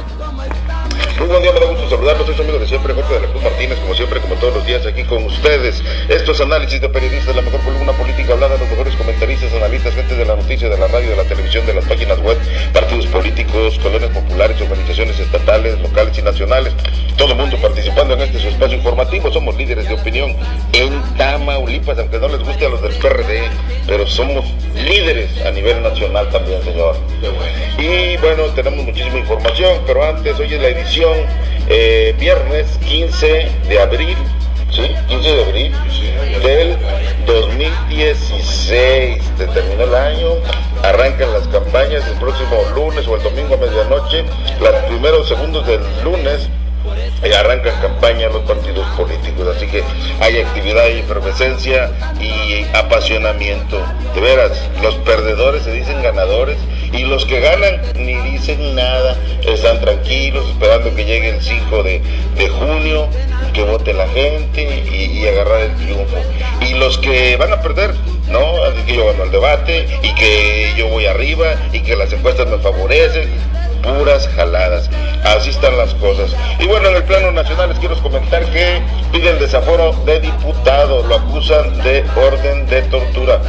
Toma, 0.00 0.18
toma, 0.18 0.48
toma. 0.66 0.99
Muy 1.20 1.28
buen 1.28 1.42
día, 1.42 1.52
me 1.52 1.60
da 1.60 1.66
gusto 1.66 1.86
saludarlos. 1.86 2.24
Soy 2.24 2.34
su 2.34 2.40
amigo 2.40 2.58
de 2.58 2.66
siempre, 2.66 2.94
Jorge 2.94 3.12
de 3.12 3.20
la 3.20 3.26
Cruz 3.26 3.42
Martínez, 3.42 3.78
como 3.80 3.94
siempre, 3.94 4.20
como 4.20 4.36
todos 4.36 4.54
los 4.54 4.64
días, 4.64 4.86
aquí 4.86 5.04
con 5.04 5.22
ustedes. 5.24 5.82
Esto 6.08 6.32
es 6.32 6.40
análisis 6.40 6.80
de 6.80 6.88
periodistas, 6.88 7.36
la 7.36 7.42
mejor 7.42 7.60
columna 7.60 7.92
política 7.92 8.32
hablada, 8.32 8.56
los 8.56 8.70
mejores 8.70 8.96
comentaristas, 8.96 9.52
analistas, 9.52 9.94
gente 9.94 10.14
de 10.14 10.24
la 10.24 10.34
noticia, 10.34 10.70
de 10.70 10.78
la 10.78 10.86
radio, 10.86 11.10
de 11.10 11.16
la 11.16 11.24
televisión, 11.24 11.66
de 11.66 11.74
las 11.74 11.84
páginas 11.84 12.18
web, 12.20 12.38
partidos 12.72 13.06
políticos, 13.08 13.78
colonias 13.82 14.10
populares, 14.12 14.58
organizaciones 14.62 15.20
estatales, 15.20 15.78
locales 15.82 16.16
y 16.16 16.22
nacionales. 16.22 16.72
Todo 17.18 17.32
el 17.32 17.36
mundo 17.36 17.58
participando 17.58 18.14
en 18.14 18.22
este 18.22 18.38
su 18.38 18.48
espacio 18.48 18.78
informativo. 18.78 19.30
Somos 19.30 19.54
líderes 19.56 19.88
de 19.88 19.96
opinión 19.96 20.34
en 20.72 21.02
Tamaulipas, 21.18 21.98
aunque 21.98 22.18
no 22.18 22.28
les 22.28 22.42
guste 22.42 22.64
a 22.64 22.70
los 22.70 22.80
del 22.80 22.94
PRD, 22.94 23.42
pero 23.86 24.06
somos 24.06 24.46
líderes 24.74 25.28
a 25.44 25.50
nivel 25.50 25.82
nacional 25.82 26.30
también, 26.30 26.62
señor. 26.64 26.96
Y 27.76 28.16
bueno, 28.16 28.44
tenemos 28.54 28.86
muchísima 28.86 29.18
información, 29.18 29.82
pero 29.86 30.02
antes, 30.02 30.38
hoy 30.40 30.54
es 30.54 30.62
la 30.62 30.68
edición 30.68 31.09
eh, 31.68 32.14
viernes 32.18 32.66
15 32.86 33.48
de 33.68 33.80
abril, 33.80 34.16
¿sí? 34.70 34.82
15 35.08 35.28
de 35.28 35.42
abril 35.44 35.72
del 36.42 36.76
2016. 37.26 39.22
Se 39.38 39.46
termina 39.46 39.84
el 39.84 39.94
año, 39.94 40.28
arrancan 40.82 41.32
las 41.32 41.46
campañas 41.48 42.06
el 42.08 42.14
próximo 42.18 42.56
lunes 42.74 43.06
o 43.06 43.16
el 43.16 43.22
domingo 43.22 43.54
a 43.54 43.58
medianoche, 43.58 44.24
los 44.60 44.74
primeros 44.88 45.28
segundos 45.28 45.66
del 45.66 45.80
lunes. 46.04 46.48
Y 47.22 47.32
arrancan 47.32 47.78
campaña 47.82 48.28
los 48.28 48.42
partidos 48.42 48.86
políticos, 48.96 49.54
así 49.54 49.66
que 49.66 49.82
hay 50.20 50.40
actividad 50.40 50.88
y 50.88 51.00
efervescencia 51.00 51.90
y 52.18 52.64
apasionamiento. 52.74 53.82
De 54.14 54.20
veras, 54.20 54.52
los 54.82 54.94
perdedores 54.96 55.62
se 55.64 55.72
dicen 55.72 56.02
ganadores 56.02 56.56
y 56.92 57.04
los 57.04 57.24
que 57.26 57.40
ganan 57.40 57.80
ni 57.96 58.14
dicen 58.30 58.74
nada, 58.74 59.16
están 59.46 59.80
tranquilos 59.80 60.48
esperando 60.48 60.94
que 60.94 61.04
llegue 61.04 61.30
el 61.30 61.40
5 61.40 61.82
de, 61.82 62.00
de 62.36 62.48
junio, 62.48 63.08
que 63.52 63.62
vote 63.64 63.92
la 63.92 64.08
gente 64.08 64.62
y, 64.90 65.26
agarrar 65.26 65.60
el 65.60 65.74
triunfo. 65.76 66.16
Y 66.60 66.74
los 66.74 66.98
que 66.98 67.36
van 67.36 67.52
a 67.52 67.60
perder, 67.60 67.94
no, 68.28 68.42
que 68.86 68.94
yo 68.94 69.06
gano 69.06 69.24
el 69.24 69.30
debate 69.30 69.86
y 70.02 70.14
que 70.14 70.72
yo 70.76 70.88
voy 70.88 71.06
arriba 71.06 71.54
y 71.72 71.80
que 71.80 71.94
las 71.96 72.12
encuestas 72.12 72.48
me 72.48 72.58
favorecen 72.58 73.28
puras 73.82 74.28
jaladas. 74.28 74.90
Así 75.24 75.50
están 75.50 75.76
las 75.76 75.94
cosas. 75.94 76.34
Y 76.58 76.66
bueno, 76.66 76.88
en 76.88 76.96
el 76.96 77.04
plano 77.04 77.30
nacional 77.32 77.70
les 77.70 77.78
quiero 77.78 77.96
comentar 78.02 78.44
que 78.46 78.82
piden 79.12 79.38
desaforo 79.38 79.92
de 80.04 80.20
diputado, 80.20 81.02
lo 81.06 81.16
acusan 81.16 81.82
de 81.82 82.04
orden 82.16 82.66
de 82.66 82.82
tortura. 82.82 83.40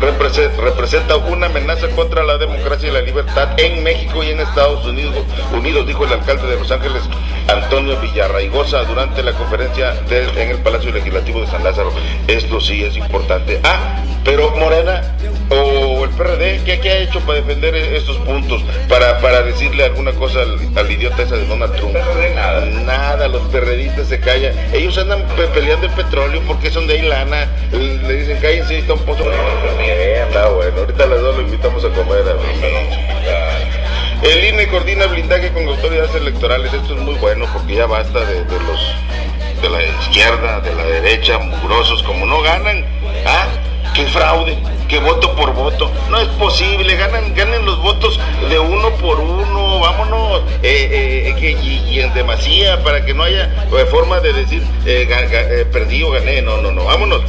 Trump 0.00 0.20
representa 0.62 1.16
una 1.16 1.46
amenaza 1.46 1.88
contra 1.88 2.22
la 2.22 2.38
democracia 2.38 2.88
y 2.88 2.92
la 2.92 3.00
libertad 3.00 3.48
en 3.58 3.82
México 3.82 4.22
y 4.22 4.30
en 4.30 4.40
Estados 4.40 4.84
Unidos, 4.86 5.14
Unidos 5.52 5.86
dijo 5.86 6.04
el 6.04 6.12
alcalde 6.12 6.46
de 6.46 6.56
Los 6.56 6.70
Ángeles, 6.70 7.02
Antonio 7.48 7.98
Villarraigosa, 7.98 8.84
durante 8.84 9.22
la 9.22 9.32
conferencia 9.32 9.94
en 10.10 10.50
el 10.50 10.58
Palacio 10.58 10.92
Legislativo 10.92 11.40
de 11.40 11.46
San 11.46 11.64
Lázaro. 11.64 11.92
Esto 12.26 12.60
sí 12.60 12.84
es 12.84 12.96
importante. 12.96 13.58
Ah, 13.64 14.04
pero 14.24 14.50
Morena 14.56 15.02
o 15.50 16.04
el 16.04 16.10
PRD, 16.10 16.62
¿qué, 16.64 16.78
qué 16.80 16.90
ha 16.90 16.98
hecho 16.98 17.20
para 17.20 17.40
defender 17.40 17.74
estos 17.74 18.18
puntos? 18.18 18.62
Para, 18.88 19.18
para 19.20 19.42
decirle 19.42 19.84
alguna 19.84 20.12
cosa 20.12 20.40
al, 20.40 20.58
al 20.76 20.90
idiota 20.90 21.22
esa 21.22 21.36
de 21.36 21.46
Donald 21.46 21.74
Trump. 21.76 21.96
Nada, 22.34 22.66
nada, 22.66 23.28
los 23.28 23.42
perredistas 23.48 24.08
se 24.08 24.20
callan. 24.20 24.52
Ellos 24.72 24.98
andan 24.98 25.22
pe 25.36 25.46
peleando 25.48 25.86
el 25.86 25.92
petróleo 25.92 26.42
porque 26.46 26.70
son 26.70 26.86
de 26.86 26.94
ahí 26.94 27.02
lana. 27.02 27.48
Le 27.72 28.14
dicen, 28.14 28.38
cállense, 28.40 28.78
está 28.78 28.92
un 28.92 29.00
pozo. 29.00 29.24
Está 29.80 30.48
bueno, 30.48 30.80
ahorita 30.80 31.06
las 31.06 31.20
dos 31.20 31.36
lo 31.36 31.42
invitamos 31.42 31.82
a 31.84 31.88
comer. 31.88 32.24
A 32.28 33.97
el 34.22 34.44
INE 34.44 34.68
coordina 34.68 35.06
blindaje 35.06 35.50
con 35.52 35.66
autoridades 35.68 36.14
electorales. 36.14 36.72
Esto 36.72 36.94
es 36.94 37.00
muy 37.00 37.14
bueno 37.16 37.46
porque 37.52 37.76
ya 37.76 37.86
basta 37.86 38.24
de, 38.24 38.44
de 38.44 38.60
los 38.60 38.80
de 39.62 39.68
la 39.68 39.82
izquierda, 39.82 40.60
de 40.60 40.74
la 40.74 40.84
derecha, 40.84 41.38
mugrosos, 41.38 42.02
como 42.02 42.26
no 42.26 42.40
ganan. 42.42 42.84
¿Ah? 43.26 43.46
¡Qué 43.98 44.06
fraude! 44.06 44.56
que 44.88 44.98
voto 44.98 45.34
por 45.36 45.52
voto. 45.54 45.90
No 46.10 46.18
es 46.18 46.28
posible, 46.28 46.96
ganan, 46.96 47.34
ganen 47.34 47.64
los 47.64 47.80
votos 47.82 48.18
de 48.48 48.58
uno 48.58 48.90
por 48.96 49.20
uno, 49.20 49.80
vámonos, 49.80 50.42
eh, 50.62 51.26
eh, 51.28 51.34
que, 51.38 51.50
y, 51.52 51.84
y, 51.90 52.00
en 52.00 52.12
demasía, 52.14 52.82
para 52.82 53.04
que 53.04 53.14
no 53.14 53.22
haya 53.22 53.44
eh, 53.70 53.84
forma 53.90 54.20
de 54.20 54.32
decir 54.32 54.62
eh, 54.86 55.06
ga, 55.08 55.22
ga, 55.26 55.70
perdí 55.70 56.02
o 56.02 56.10
gané, 56.10 56.40
no, 56.42 56.60
no, 56.62 56.72
no, 56.72 56.84
vámonos, 56.86 57.22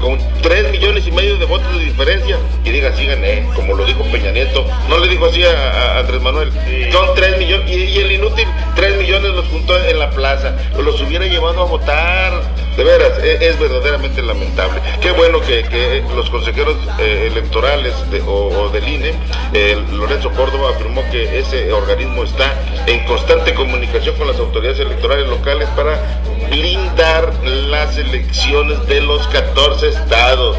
con 0.00 0.18
tres 0.42 0.70
millones 0.70 1.06
y 1.06 1.12
medio 1.12 1.36
de 1.36 1.44
votos 1.44 1.70
de 1.78 1.84
diferencia, 1.84 2.38
y 2.64 2.70
diga 2.70 2.92
sí 2.96 3.04
gané, 3.04 3.46
como 3.54 3.74
lo 3.74 3.84
dijo 3.84 4.02
Peña 4.04 4.32
Nieto, 4.32 4.64
no 4.88 4.98
le 4.98 5.08
dijo 5.08 5.26
así 5.26 5.44
a, 5.44 5.50
a 5.50 5.98
Andrés 6.00 6.22
Manuel, 6.22 6.50
son 6.90 7.14
tres 7.14 7.38
millones, 7.38 7.70
y, 7.70 7.84
y, 7.84 7.98
el 7.98 8.12
inútil, 8.12 8.48
tres 8.74 8.96
millones 8.96 9.30
los 9.32 9.46
juntó 9.48 9.78
en 9.84 9.98
la 9.98 10.10
plaza, 10.10 10.56
los 10.78 11.00
hubiera 11.02 11.26
llevado 11.26 11.60
a 11.60 11.64
votar, 11.64 12.32
de 12.76 12.84
veras, 12.84 13.18
es, 13.22 13.40
es 13.40 13.58
verdaderamente 13.58 14.22
lamentable. 14.22 14.80
Qué 15.00 15.12
bueno 15.12 15.40
que, 15.40 15.62
que 15.64 16.02
los 16.14 16.28
consejeros 16.30 16.76
eh, 16.98 17.28
electorales 17.30 17.94
o, 18.26 18.48
o, 18.48 18.68
del 18.70 18.88
INE, 18.88 19.14
Lorenzo 19.92 20.30
Córdoba 20.30 20.70
afirmó 20.70 21.02
que 21.10 21.38
ese 21.38 21.72
organismo 21.72 22.24
está 22.24 22.52
en 22.86 23.04
constante 23.06 23.54
comunicación 23.54 24.16
con 24.16 24.26
las 24.26 24.38
autoridades 24.38 24.80
electorales 24.80 25.28
locales 25.28 25.68
para 25.70 26.20
blindar 26.50 27.32
las 27.44 27.96
elecciones 27.96 28.86
de 28.86 29.00
los 29.00 29.26
14 29.28 29.88
estados. 29.88 30.56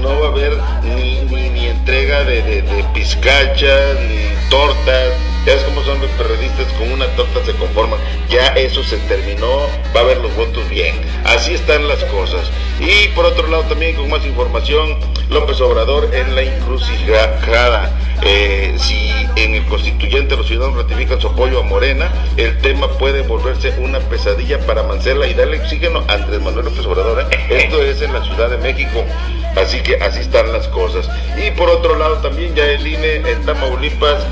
No 0.00 0.20
va 0.20 0.26
a 0.26 0.30
haber 0.30 0.58
ni, 0.82 1.20
ni, 1.22 1.66
entrega 1.66 2.24
de, 2.24 2.62
de 2.62 2.84
pizcachas, 2.94 3.98
ni 4.08 4.50
tortas. 4.50 5.27
Ya 5.48 5.54
ves 5.54 5.64
cómo 5.64 5.82
son 5.82 5.98
los 6.02 6.10
periodistas, 6.10 6.70
con 6.74 6.92
una 6.92 7.06
torta 7.16 7.42
se 7.42 7.54
conforman. 7.54 7.98
Ya 8.28 8.48
eso 8.48 8.84
se 8.84 8.98
terminó, 8.98 9.60
va 9.96 10.00
a 10.00 10.02
haber 10.02 10.18
los 10.18 10.36
votos 10.36 10.68
bien. 10.68 10.94
Así 11.24 11.54
están 11.54 11.88
las 11.88 12.04
cosas. 12.04 12.50
Y 12.78 13.08
por 13.14 13.24
otro 13.24 13.48
lado 13.48 13.62
también 13.62 13.96
con 13.96 14.10
más 14.10 14.26
información, 14.26 14.98
López 15.30 15.58
Obrador 15.62 16.14
en 16.14 16.34
la 16.34 16.42
encrucijada. 16.42 17.90
Eh, 18.20 18.74
si 18.76 19.10
en 19.36 19.54
el 19.54 19.64
constituyente 19.64 20.36
los 20.36 20.48
ciudadanos 20.48 20.82
ratifican 20.82 21.18
su 21.18 21.28
apoyo 21.28 21.60
a 21.60 21.62
Morena, 21.62 22.12
el 22.36 22.58
tema 22.58 22.86
puede 22.98 23.22
volverse 23.22 23.72
una 23.78 24.00
pesadilla 24.00 24.58
para 24.66 24.82
Mancela 24.82 25.26
y 25.28 25.32
darle 25.32 25.60
oxígeno 25.60 26.04
a 26.08 26.12
Andrés 26.12 26.42
Manuel 26.42 26.66
López 26.66 26.84
Obrador. 26.84 27.26
¿eh? 27.30 27.46
Esto 27.64 27.82
es 27.82 28.02
en 28.02 28.12
la 28.12 28.22
Ciudad 28.22 28.50
de 28.50 28.58
México. 28.58 29.02
Así 29.56 29.80
que 29.80 29.96
así 29.96 30.20
están 30.20 30.52
las 30.52 30.68
cosas. 30.68 31.08
Y 31.42 31.52
por 31.52 31.70
otro 31.70 31.96
lado 31.96 32.18
también 32.18 32.54
ya 32.54 32.66
el 32.66 32.86
INE 32.86 33.30
en 33.30 33.46
Tamaulipas 33.46 34.26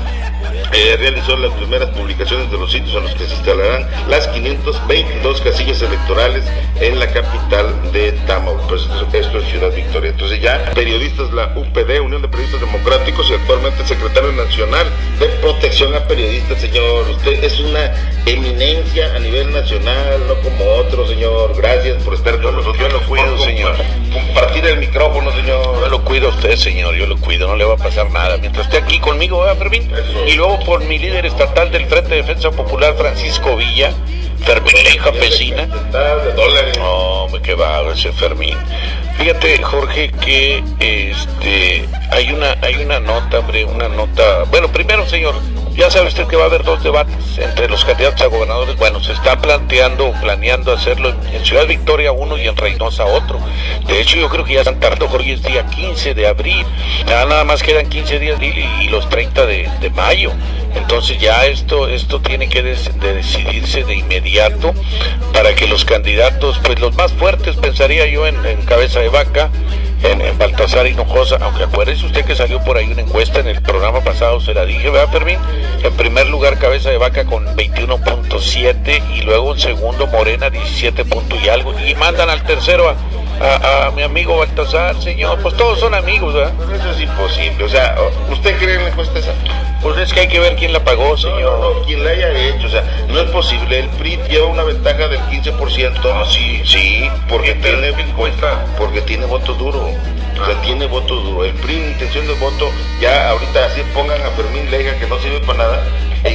eh, 0.73 0.97
realizó 0.97 1.35
las 1.37 1.51
primeras 1.53 1.89
publicaciones 1.89 2.51
de 2.51 2.57
los 2.57 2.71
sitios 2.71 2.95
a 2.95 2.99
los 2.99 3.13
que 3.13 3.25
se 3.25 3.35
instalarán 3.35 3.87
las 4.07 4.27
522 4.27 5.41
casillas 5.41 5.81
electorales 5.81 6.43
en 6.79 6.99
la 6.99 7.07
capital 7.07 7.91
de 7.91 8.11
Tamaulipas. 8.27 8.87
Esto 9.13 9.39
es 9.39 9.47
Ciudad 9.49 9.73
Victoria. 9.73 10.11
Entonces 10.11 10.41
ya 10.41 10.71
periodistas, 10.73 11.31
la 11.31 11.53
UPD, 11.55 12.01
Unión 12.01 12.21
de 12.21 12.27
Periodistas 12.27 12.61
Democráticos 12.61 13.29
y 13.29 13.33
actualmente 13.33 13.85
secretario 13.85 14.31
nacional 14.31 14.87
de 15.19 15.27
protección 15.41 15.95
a 15.95 16.07
periodistas, 16.07 16.59
señor. 16.59 17.09
Usted 17.09 17.43
es 17.43 17.59
una 17.59 17.93
eminencia 18.25 19.15
a 19.15 19.19
nivel 19.19 19.51
nacional, 19.51 20.27
no 20.27 20.35
como 20.41 20.65
otro, 20.75 21.07
señor. 21.07 21.55
Gracias 21.57 22.01
por 22.03 22.13
estar 22.13 22.41
con 22.41 22.55
nosotros. 22.55 22.77
Yo 22.79 22.89
lo 22.89 23.05
cuido, 23.07 23.37
señor. 23.39 23.75
Compartir 24.11 24.65
el 24.65 24.77
micrófono, 24.79 25.31
señor. 25.31 25.81
Yo 25.81 25.89
lo 25.89 26.03
cuido 26.03 26.27
a 26.27 26.31
usted, 26.31 26.55
señor. 26.55 26.95
Yo 26.95 27.07
lo 27.07 27.17
cuido. 27.17 27.47
No 27.47 27.55
le 27.55 27.65
va 27.65 27.75
a 27.75 27.77
pasar 27.77 28.09
nada. 28.11 28.37
Mientras 28.37 28.65
esté 28.65 28.77
aquí 28.77 28.99
conmigo, 28.99 29.39
¿verdad, 29.39 29.57
Fermín? 29.57 29.91
Eso. 29.91 30.25
Y 30.27 30.36
luego 30.37 30.59
por 30.59 30.83
mi 30.85 30.99
líder 30.99 31.25
estatal 31.25 31.71
del 31.71 31.87
Frente 31.87 32.11
de 32.11 32.17
Defensa 32.17 32.51
Popular, 32.51 32.95
Francisco 32.95 33.57
Villa, 33.57 33.91
Fermín 34.45 34.75
Campesina. 35.03 35.65
No, 36.77 37.23
hombre, 37.23 37.41
qué 37.41 37.55
va 37.55 37.81
ese 37.91 38.11
Fermín. 38.13 38.55
Fíjate, 39.17 39.61
Jorge, 39.63 40.11
que 40.11 40.63
este 40.79 41.89
hay 42.11 42.31
una 42.31 42.55
hay 42.61 42.75
una 42.75 42.99
nota, 42.99 43.39
hombre, 43.39 43.65
una 43.65 43.89
nota. 43.89 44.43
Bueno, 44.51 44.67
primero, 44.67 45.07
señor, 45.07 45.33
ya 45.77 45.91
sabe 45.91 46.07
usted 46.07 46.25
que 46.25 46.35
va 46.35 46.43
a 46.43 46.47
haber 46.47 46.63
dos 46.63 46.83
debates 46.83 47.37
entre 47.37 47.69
los 47.69 47.85
candidatos 47.85 48.21
a 48.21 48.25
gobernadores. 48.25 48.75
Bueno, 48.77 49.01
se 49.01 49.13
está 49.13 49.39
planteando, 49.39 50.11
planeando 50.19 50.73
hacerlo 50.73 51.13
en 51.31 51.45
Ciudad 51.45 51.67
Victoria 51.67 52.11
uno 52.11 52.35
y 52.35 52.47
en 52.47 52.57
Reynosa 52.57 53.05
otro. 53.05 53.39
De 53.85 54.01
hecho, 54.01 54.17
yo 54.17 54.27
creo 54.27 54.43
que 54.43 54.55
ya 54.55 54.61
están 54.61 54.79
tardando, 54.79 55.07
Jorge, 55.07 55.33
es 55.33 55.43
día 55.43 55.67
15 55.67 56.15
de 56.15 56.27
abril. 56.27 56.65
Ya 57.07 57.25
nada 57.25 57.43
más 57.43 57.61
quedan 57.61 57.87
15 57.87 58.17
días 58.17 58.41
y, 58.41 58.87
los 58.87 59.07
30 59.09 59.45
de, 59.45 59.91
mayo. 59.95 60.31
Entonces 60.75 61.19
ya 61.19 61.45
esto, 61.45 61.87
esto 61.87 62.21
tiene 62.21 62.49
que 62.49 62.63
decidirse 62.63 63.83
de 63.83 63.95
inmediato 63.95 64.73
para 65.31 65.53
que 65.53 65.67
los 65.67 65.85
candidatos, 65.85 66.59
pues 66.63 66.79
los 66.79 66.95
más 66.95 67.13
fuertes, 67.13 67.55
pensaría 67.55 68.07
yo, 68.07 68.25
en 68.25 68.61
cabeza 68.65 68.99
de 68.99 69.09
vaca, 69.09 69.51
en, 70.03 70.37
Baltasar 70.37 70.87
Hinojosa, 70.87 71.37
aunque 71.41 71.63
acuérdese 71.63 72.05
usted 72.05 72.25
que 72.25 72.35
salió 72.35 72.63
por 72.63 72.77
ahí 72.77 72.91
una 72.91 73.01
encuesta 73.01 73.39
en 73.39 73.47
el 73.47 73.61
programa 73.61 74.01
pasado, 74.01 74.39
se 74.39 74.53
la 74.53 74.65
dije, 74.65 74.89
¿verdad, 74.89 75.11
Fermín? 75.11 75.39
En 75.83 75.93
primer 75.93 76.27
lugar, 76.27 76.57
Cabeza 76.59 76.89
de 76.89 76.97
Vaca 76.97 77.25
con 77.25 77.45
21.7 77.55 79.01
y 79.15 79.21
luego 79.21 79.53
en 79.53 79.59
segundo, 79.59 80.07
Morena 80.07 80.49
17 80.49 81.05
punto 81.05 81.35
y 81.35 81.49
algo, 81.49 81.73
y 81.79 81.95
mandan 81.95 82.29
al 82.29 82.43
tercero 82.43 82.89
a, 82.89 82.95
a, 83.39 83.91
mi 83.95 84.03
amigo 84.03 84.37
Baltasar, 84.37 85.01
señor. 85.01 85.39
Pues 85.41 85.55
todos 85.55 85.79
son 85.79 85.93
amigos, 85.93 86.33
¿verdad? 86.33 86.53
eso 86.73 86.91
es 86.91 87.01
imposible. 87.01 87.63
O 87.63 87.69
sea, 87.69 87.95
¿usted 88.31 88.57
cree 88.57 88.75
en 88.75 88.83
la 88.83 88.89
encuesta 88.89 89.19
esa? 89.19 89.33
Pues 89.81 89.97
es 89.97 90.13
que 90.13 90.21
hay 90.21 90.27
que 90.27 90.39
ver 90.39 90.55
quién 90.55 90.73
la 90.73 90.83
pagó, 90.83 91.17
señor. 91.17 91.59
No, 91.59 91.81
quién 91.85 92.03
la 92.03 92.11
haya 92.11 92.31
hecho. 92.31 92.67
O 92.67 92.69
sea, 92.69 92.83
no 93.07 93.19
es 93.19 93.29
posible. 93.29 93.79
El 93.79 93.89
PRI 93.89 94.19
lleva 94.29 94.47
una 94.47 94.63
ventaja 94.63 95.07
del 95.07 95.19
15%. 95.21 95.99
Ah, 96.13 96.23
sí. 96.29 96.61
Sí, 96.65 97.09
porque 97.29 97.53
tiene, 97.55 97.93
porque 98.77 99.01
tiene 99.01 99.25
voto 99.25 99.53
duro. 99.53 99.79
O 99.79 100.45
sea, 100.45 100.55
ah. 100.57 100.61
tiene 100.63 100.87
voto 100.87 101.15
duro. 101.15 101.45
El 101.45 101.53
PRI, 101.53 101.75
intención 101.75 102.27
de 102.27 102.33
voto, 102.35 102.69
ya 102.99 103.29
ahorita 103.29 103.65
así 103.65 103.81
pongan 103.93 104.21
a 104.21 104.29
Fermín 104.31 104.69
Leiga 104.71 104.97
que 104.97 105.07
no 105.07 105.19
sirve 105.19 105.39
para 105.41 105.59
nada 105.59 105.83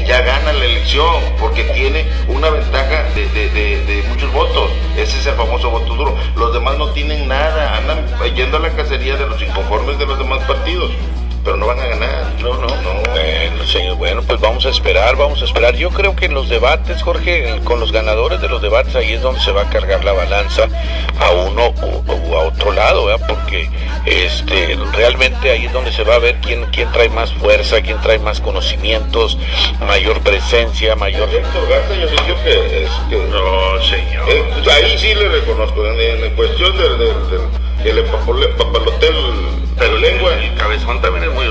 ya 0.00 0.23
gana 0.23 0.53
la 0.53 0.65
elección 0.65 1.23
porque 1.39 1.65
tiene 1.65 2.06
una 2.29 2.50
ventaja 2.50 3.05
de, 3.15 3.27
de, 3.27 4.03
muchos 4.09 4.33
votos. 4.33 4.71
Ese 4.97 5.19
es 5.19 5.27
el 5.27 5.35
famoso 5.35 5.71
voto 5.71 5.94
duro. 5.94 6.17
Los 6.37 6.53
demás 6.53 6.79
no 6.79 6.89
tienen 6.89 7.29
nada, 7.29 7.77
andan 7.77 8.06
yendo 8.35 8.56
a 8.56 8.61
la 8.61 8.71
cacería 8.71 9.17
de 9.17 9.27
los 9.27 9.41
inconformes 9.43 9.99
de 9.99 10.06
los 10.06 10.19
demás 10.19 10.43
partidos 10.44 10.91
pero 11.44 11.56
no 11.56 11.67
van 11.67 11.81
a 11.81 11.87
ganar. 11.87 12.33
No, 12.41 12.55
no, 12.55 12.67
no. 12.67 12.93
Bueno, 13.11 13.65
señor, 13.67 13.97
bueno, 13.97 14.23
pues 14.23 14.41
vamos 14.41 14.65
a 14.67 14.71
esperar, 14.71 15.17
vamos 15.17 15.43
a 15.43 15.44
esperar. 15.44 15.75
Yo 15.75 15.91
creo 15.91 16.15
que 16.15 16.27
en 16.27 16.35
los 16.35 16.49
debates, 16.49 17.03
Jorge, 17.03 17.61
con 17.65 17.81
los 17.81 17.93
ganadores 17.93 18.41
de 18.41 18.49
los 18.49 18.62
debates, 18.62 18.94
ahí 18.94 19.12
es 19.12 19.23
donde 19.23 19.41
se 19.41 19.53
va 19.53 19.62
a 19.62 19.71
cargar 19.71 20.05
la 20.05 20.12
balanza 20.12 20.69
a 21.19 21.31
uno 21.31 21.71
u, 21.71 22.35
a 22.35 22.41
otro 22.41 22.73
lado, 22.73 23.06
¿verdad? 23.06 23.27
Porque 23.29 23.69
este, 24.06 24.79
realmente 24.93 25.50
ahí 25.50 25.67
es 25.67 25.73
donde 25.73 25.93
se 25.93 26.05
va 26.05 26.17
a 26.17 26.19
ver 26.19 26.37
quién, 26.41 26.65
quién 26.67 26.91
trae 26.93 27.09
más 27.09 27.33
fuerza, 27.33 27.81
quién 27.83 28.00
trae 28.00 28.19
más 28.19 28.41
conocimientos, 28.41 29.38
mayor 29.87 30.21
presencia, 30.21 30.97
mayor... 30.97 31.29
Héctor 31.29 31.69
Garza, 31.69 31.95
yo 31.95 32.09
digo 32.09 32.43
que, 32.45 32.85
es, 32.85 32.91
que... 33.09 33.17
No, 33.17 33.83
señor. 33.83 34.29
Eh, 34.29 34.71
ahí 34.71 34.99
sí 34.99 35.15
le 35.15 35.29
reconozco, 35.29 35.87
en, 35.87 36.35
cuestión 36.35 36.77
del, 36.77 36.99
del, 36.99 37.95
del 37.95 38.05
papalotel 38.05 39.62
pero 39.77 39.97
lengua. 39.99 40.35
El 40.35 40.55
cabezón 40.55 41.01
también 41.01 41.25
es 41.25 41.35
muy 41.35 41.47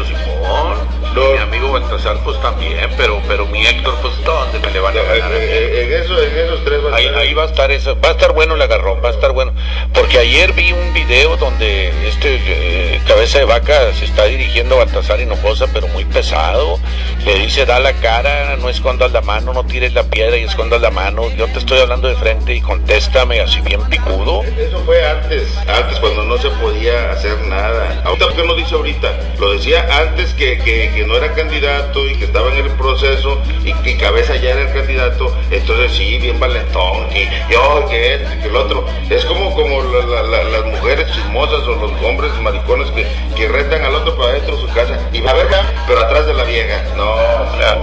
Mi 1.14 1.38
amigo 1.38 1.72
Baltasar, 1.72 2.18
pues 2.24 2.40
también, 2.42 2.90
pero 2.96 3.22
pero 3.28 3.46
mi 3.46 3.66
Héctor, 3.66 3.96
pues 4.02 4.14
¿dónde 4.24 4.60
me 4.60 4.72
le 4.72 4.80
van 4.80 4.98
a 4.98 5.02
ganar? 5.02 5.34
En, 5.34 5.94
eso, 5.94 6.22
en 6.22 6.38
esos 6.38 6.64
tres 6.64 6.84
va 6.84 6.92
a 6.92 6.96
ahí. 6.96 7.08
Ahí 7.08 7.34
va 7.34 7.44
a 7.44 7.48
estar 7.48 7.70
eso, 7.70 8.00
va 8.00 8.10
a 8.10 8.12
estar 8.12 8.32
bueno 8.32 8.56
el 8.56 8.62
agarrón, 8.62 9.00
va 9.04 9.10
a 9.10 9.12
estar 9.12 9.32
bueno. 9.32 9.54
Porque 9.94 10.20
ayer 10.20 10.54
vi 10.54 10.72
un 10.72 10.94
video 10.94 11.36
donde 11.36 11.90
este 12.08 12.40
eh, 12.46 13.02
cabeza 13.08 13.40
de 13.40 13.46
vaca 13.46 13.94
se 13.94 14.06
está 14.06 14.26
dirigiendo 14.26 14.76
a 14.76 14.86
Baltasar 14.86 15.20
Hinojosa, 15.20 15.68
pero 15.74 15.88
muy 15.90 16.06
pesado. 16.06 16.80
Le 17.26 17.36
dice, 17.36 17.66
da 17.66 17.80
la 17.80 17.94
cara, 17.94 18.56
no 18.56 18.70
escondas 18.70 19.12
la 19.12 19.22
mano, 19.22 19.54
no 19.54 19.66
tires 19.66 19.94
la 19.94 20.04
piedra 20.04 20.38
y 20.38 20.44
escondas 20.44 20.82
la 20.82 20.92
mano. 20.92 21.30
Yo 21.36 21.48
te 21.48 21.60
estoy 21.60 21.80
hablando 21.80 22.08
de 22.08 22.16
frente 22.16 22.54
y 22.56 22.62
contéstame 22.62 23.42
así 23.42 23.60
bien 23.62 23.82
picudo. 23.90 24.44
Eso 24.44 24.80
fue 24.86 25.08
antes, 25.08 25.58
antes 25.68 26.00
cuando 26.00 26.24
no 26.24 26.38
se 26.38 26.50
podía 26.52 27.12
hacer 27.12 27.38
nada. 27.48 28.02
Ahorita, 28.06 28.28
¿por 28.28 28.36
qué 28.36 28.44
no 28.44 28.56
dice 28.56 28.76
ahorita? 28.76 29.12
Lo 29.40 29.54
decía 29.54 29.86
antes 29.92 30.34
que, 30.34 30.58
que 30.58 31.01
no 31.06 31.16
era 31.18 31.34
candidato 31.34 32.08
y 32.08 32.16
que 32.16 32.26
estaba 32.26 32.52
en 32.52 32.66
el 32.66 32.72
proceso 32.72 33.42
y 33.64 33.74
que 33.84 33.98
Cabeza 33.98 34.36
ya 34.36 34.52
era 34.52 34.62
el 34.62 34.74
candidato, 34.74 35.36
entonces 35.50 35.92
sí, 35.94 36.18
bien 36.18 36.40
valentón, 36.40 37.08
y 37.16 37.26
yo, 37.52 37.86
que 37.90 38.16
este, 38.16 38.40
que 38.40 38.48
el 38.48 38.56
otro. 38.56 38.86
Es 39.10 39.26
como, 39.26 39.54
como 39.54 39.82
las 39.82 40.66
mujeres 40.66 41.12
chismosas 41.12 41.62
o 41.68 41.76
los 41.76 41.92
hombres 42.04 42.32
maricones 42.42 42.90
que, 42.92 43.06
que 43.36 43.48
retan 43.48 43.84
al 43.84 43.96
otro 43.96 44.16
para 44.16 44.34
dentro 44.34 44.56
de 44.56 44.62
su 44.62 44.68
casa 44.74 45.00
y 45.14 45.22
va 45.22 45.32
a 45.32 45.36
ver, 45.36 45.48
pero 45.88 46.02
atrás 46.02 46.26
de 46.26 46.34
la 46.34 46.44
vieja. 46.44 46.84
No, 46.96 47.14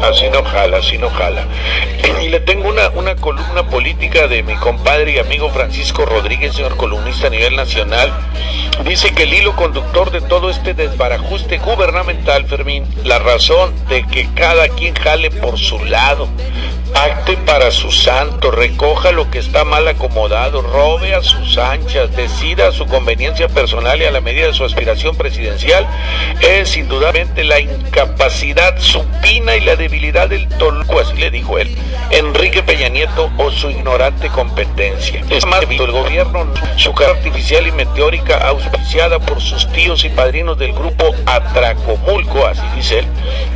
así 0.04 0.28
no 0.30 0.42
jala, 0.42 0.78
así 0.78 0.98
no 0.98 1.10
jala. 1.10 1.46
Y 2.22 2.30
le 2.30 2.40
tengo 2.40 2.68
una, 2.68 2.88
una 2.90 3.14
columna 3.14 3.68
política 3.68 4.26
de 4.26 4.42
mi 4.42 4.56
compadre 4.56 5.12
y 5.12 5.18
amigo 5.18 5.50
Francisco 5.50 6.04
Rodríguez, 6.04 6.54
señor 6.54 6.76
columnista 6.76 7.28
a 7.28 7.30
nivel 7.30 7.54
nacional. 7.54 8.12
Dice 8.84 9.12
que 9.12 9.24
el 9.24 9.34
hilo 9.34 9.54
conductor 9.56 10.10
de 10.10 10.20
todo 10.20 10.50
este 10.50 10.74
desbarajuste 10.74 11.58
gubernamental, 11.58 12.46
Fermín, 12.46 12.86
la 13.08 13.18
razón 13.18 13.72
de 13.88 14.06
que 14.06 14.28
cada 14.34 14.68
quien 14.68 14.94
jale 14.94 15.30
por 15.30 15.58
su 15.58 15.82
lado, 15.86 16.28
acte 16.94 17.38
para 17.38 17.70
su 17.70 17.90
santo, 17.90 18.50
recoja 18.50 19.12
lo 19.12 19.30
que 19.30 19.38
está 19.38 19.64
mal 19.64 19.88
acomodado, 19.88 20.60
robe 20.60 21.14
a 21.14 21.22
sus 21.22 21.56
anchas, 21.56 22.14
decida 22.14 22.68
a 22.68 22.72
su 22.72 22.86
conveniencia 22.86 23.48
personal 23.48 24.00
y 24.00 24.04
a 24.04 24.10
la 24.10 24.20
medida 24.20 24.48
de 24.48 24.52
su 24.52 24.64
aspiración 24.64 25.16
presidencial, 25.16 25.86
es 26.40 26.76
indudablemente 26.76 27.44
la 27.44 27.60
incapacidad 27.60 28.78
supina 28.78 29.56
y 29.56 29.60
la 29.60 29.76
debilidad 29.76 30.28
del 30.28 30.46
tolco, 30.48 31.00
así 31.00 31.16
le 31.16 31.30
dijo 31.30 31.58
él, 31.58 31.74
Enrique 32.10 32.62
Peña 32.62 32.88
Nieto 32.88 33.30
o 33.38 33.50
su 33.50 33.70
ignorante 33.70 34.28
competencia. 34.28 35.24
Es 35.30 35.46
más, 35.46 35.62
el 35.68 35.92
gobierno, 35.92 36.46
su 36.76 36.92
cara 36.92 37.12
artificial 37.12 37.66
y 37.66 37.72
meteórica 37.72 38.48
auspiciada 38.48 39.18
por 39.18 39.40
sus 39.40 39.70
tíos 39.72 40.04
y 40.04 40.10
padrinos 40.10 40.58
del 40.58 40.72
grupo 40.72 41.14
Atracomulco, 41.26 42.46
así 42.46 42.62
dice 42.78 43.00
él, 43.00 43.06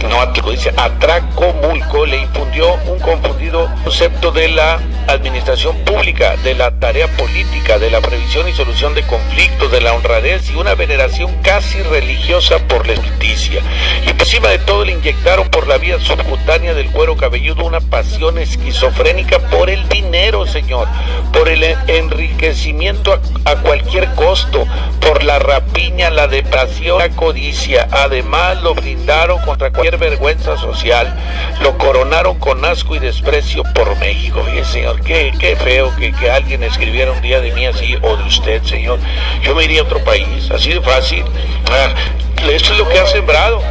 no 0.08 0.20
Atraco, 0.20 0.50
dice 0.50 0.72
Atracomulco, 0.76 2.06
le 2.06 2.18
infundió 2.18 2.74
un 2.86 2.98
confundido 2.98 3.70
concepto 3.84 4.32
de 4.32 4.48
la 4.48 4.80
administración 5.06 5.76
pública, 5.84 6.36
de 6.38 6.54
la 6.54 6.78
tarea 6.78 7.06
política, 7.16 7.78
de 7.78 7.90
la 7.90 8.00
previsión 8.00 8.48
y 8.48 8.52
solución 8.52 8.94
de 8.94 9.02
conflictos, 9.02 9.70
de 9.70 9.80
la 9.80 9.92
honradez 9.94 10.50
y 10.50 10.56
una 10.56 10.74
veneración 10.74 11.34
casi 11.42 11.82
religiosa 11.82 12.58
por 12.66 12.86
la 12.86 12.96
justicia. 12.96 13.60
Y 14.06 14.12
por 14.12 14.22
encima 14.22 14.48
de 14.48 14.58
todo 14.58 14.84
le 14.84 14.92
inyectaron 14.92 15.48
por 15.48 15.66
la 15.66 15.78
vía 15.78 15.98
subcutánea 16.00 16.74
del 16.74 16.90
cuero 16.90 17.16
cabelludo 17.16 17.64
una 17.64 17.80
pasión 17.80 18.38
esquizofrénica 18.38 19.38
por 19.50 19.70
el 19.70 19.88
dinero, 19.88 20.46
señor, 20.46 20.88
por 21.32 21.48
el 21.48 21.62
enriquecimiento 21.86 23.12
a, 23.12 23.50
a 23.50 23.56
cualquier 23.56 24.14
costo, 24.14 24.66
por 25.00 25.22
la 25.22 25.38
rapiña, 25.38 26.10
la 26.10 26.26
depresión, 26.26 26.98
la 26.98 27.10
codicia. 27.10 27.88
Además 27.92 28.62
lo 28.62 28.74
brindaron 28.74 29.11
contra 29.44 29.70
cualquier 29.70 29.98
vergüenza 29.98 30.56
social, 30.56 31.14
lo 31.60 31.76
coronaron 31.76 32.38
con 32.38 32.64
asco 32.64 32.96
y 32.96 32.98
desprecio 32.98 33.62
por 33.74 33.96
México. 33.98 34.42
Y 34.56 34.64
señor, 34.64 35.00
qué, 35.02 35.32
qué 35.38 35.54
feo 35.56 35.94
que, 35.96 36.12
que, 36.12 36.30
alguien 36.30 36.62
escribiera 36.62 37.12
un 37.12 37.20
día 37.20 37.40
de 37.40 37.52
mí 37.52 37.66
así 37.66 37.96
o 38.00 38.16
de 38.16 38.24
usted, 38.24 38.62
señor. 38.64 38.98
Yo 39.42 39.54
me 39.54 39.64
iría 39.64 39.82
a 39.82 39.84
otro 39.84 40.02
país, 40.02 40.50
así 40.50 40.72
de 40.72 40.80
fácil. 40.80 41.24
Ah, 41.70 41.94
esto 42.50 42.72
es 42.72 42.78
lo 42.78 42.88
que 42.88 42.98
ha 42.98 43.06
sembrado. 43.06 43.62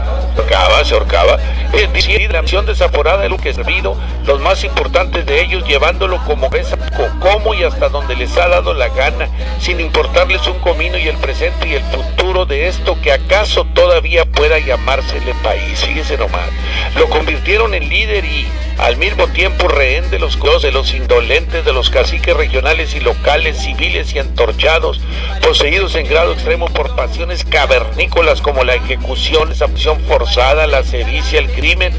Ahorcaba, 0.42 0.84
se 0.84 0.94
ahorcaba. 0.96 1.38
Es 1.72 2.32
la 2.32 2.42
misión 2.42 2.66
desaforada 2.66 3.22
de 3.22 3.30
lo 3.30 3.38
que 3.38 3.50
ha 3.50 3.54
servido, 3.54 3.96
los 4.26 4.40
más 4.40 4.64
importantes 4.64 5.24
de 5.26 5.40
ellos 5.40 5.64
llevándolo 5.68 6.18
como 6.26 6.50
ves, 6.50 6.76
como 7.20 7.54
y 7.54 7.64
hasta 7.64 7.90
donde 7.90 8.16
les 8.16 8.36
ha 8.38 8.48
dado 8.48 8.74
la 8.74 8.90
gana, 8.90 9.30
sin 9.60 9.80
importarles 9.80 10.46
un 10.48 10.58
comino 10.60 10.98
y 10.98 11.08
el 11.08 11.18
presente 11.18 11.70
y 11.70 11.76
el 11.76 11.84
futuro 11.84 12.46
de 12.46 12.68
esto 12.68 13.00
que 13.02 13.12
acaso 13.12 13.66
todavía 13.74 14.26
pueda 14.26 14.58
llamársele 14.58 15.36
país. 15.44 15.80
Fíjese 15.86 16.18
nomás. 16.18 16.50
Lo 16.96 17.08
convirtieron 17.08 17.76
en 17.76 17.88
líder 17.88 18.26
y 18.26 18.48
al 18.78 18.98
mismo 18.98 19.28
tiempo 19.28 19.68
rehén 19.68 20.10
de 20.10 20.20
los 20.20 20.38
de 20.62 20.72
los 20.72 20.94
indolentes, 20.94 21.64
de 21.64 21.72
los 21.72 21.90
caciques 21.90 22.36
regionales 22.36 22.96
y 22.96 23.00
locales, 23.00 23.58
civiles 23.58 24.14
y 24.14 24.20
antorchados, 24.20 25.00
poseídos 25.42 25.96
en 25.96 26.08
grado 26.08 26.34
extremo 26.34 26.68
por 26.68 26.96
pasiones 26.96 27.44
cavernícolas 27.44 28.42
como 28.42 28.64
la 28.64 28.76
ejecución, 28.76 29.52
esa 29.52 29.68
prisión 29.68 30.00
forzada, 30.02 30.68
la 30.68 30.84
sevicia, 30.84 31.40
el 31.40 31.52
crimen, 31.52 31.94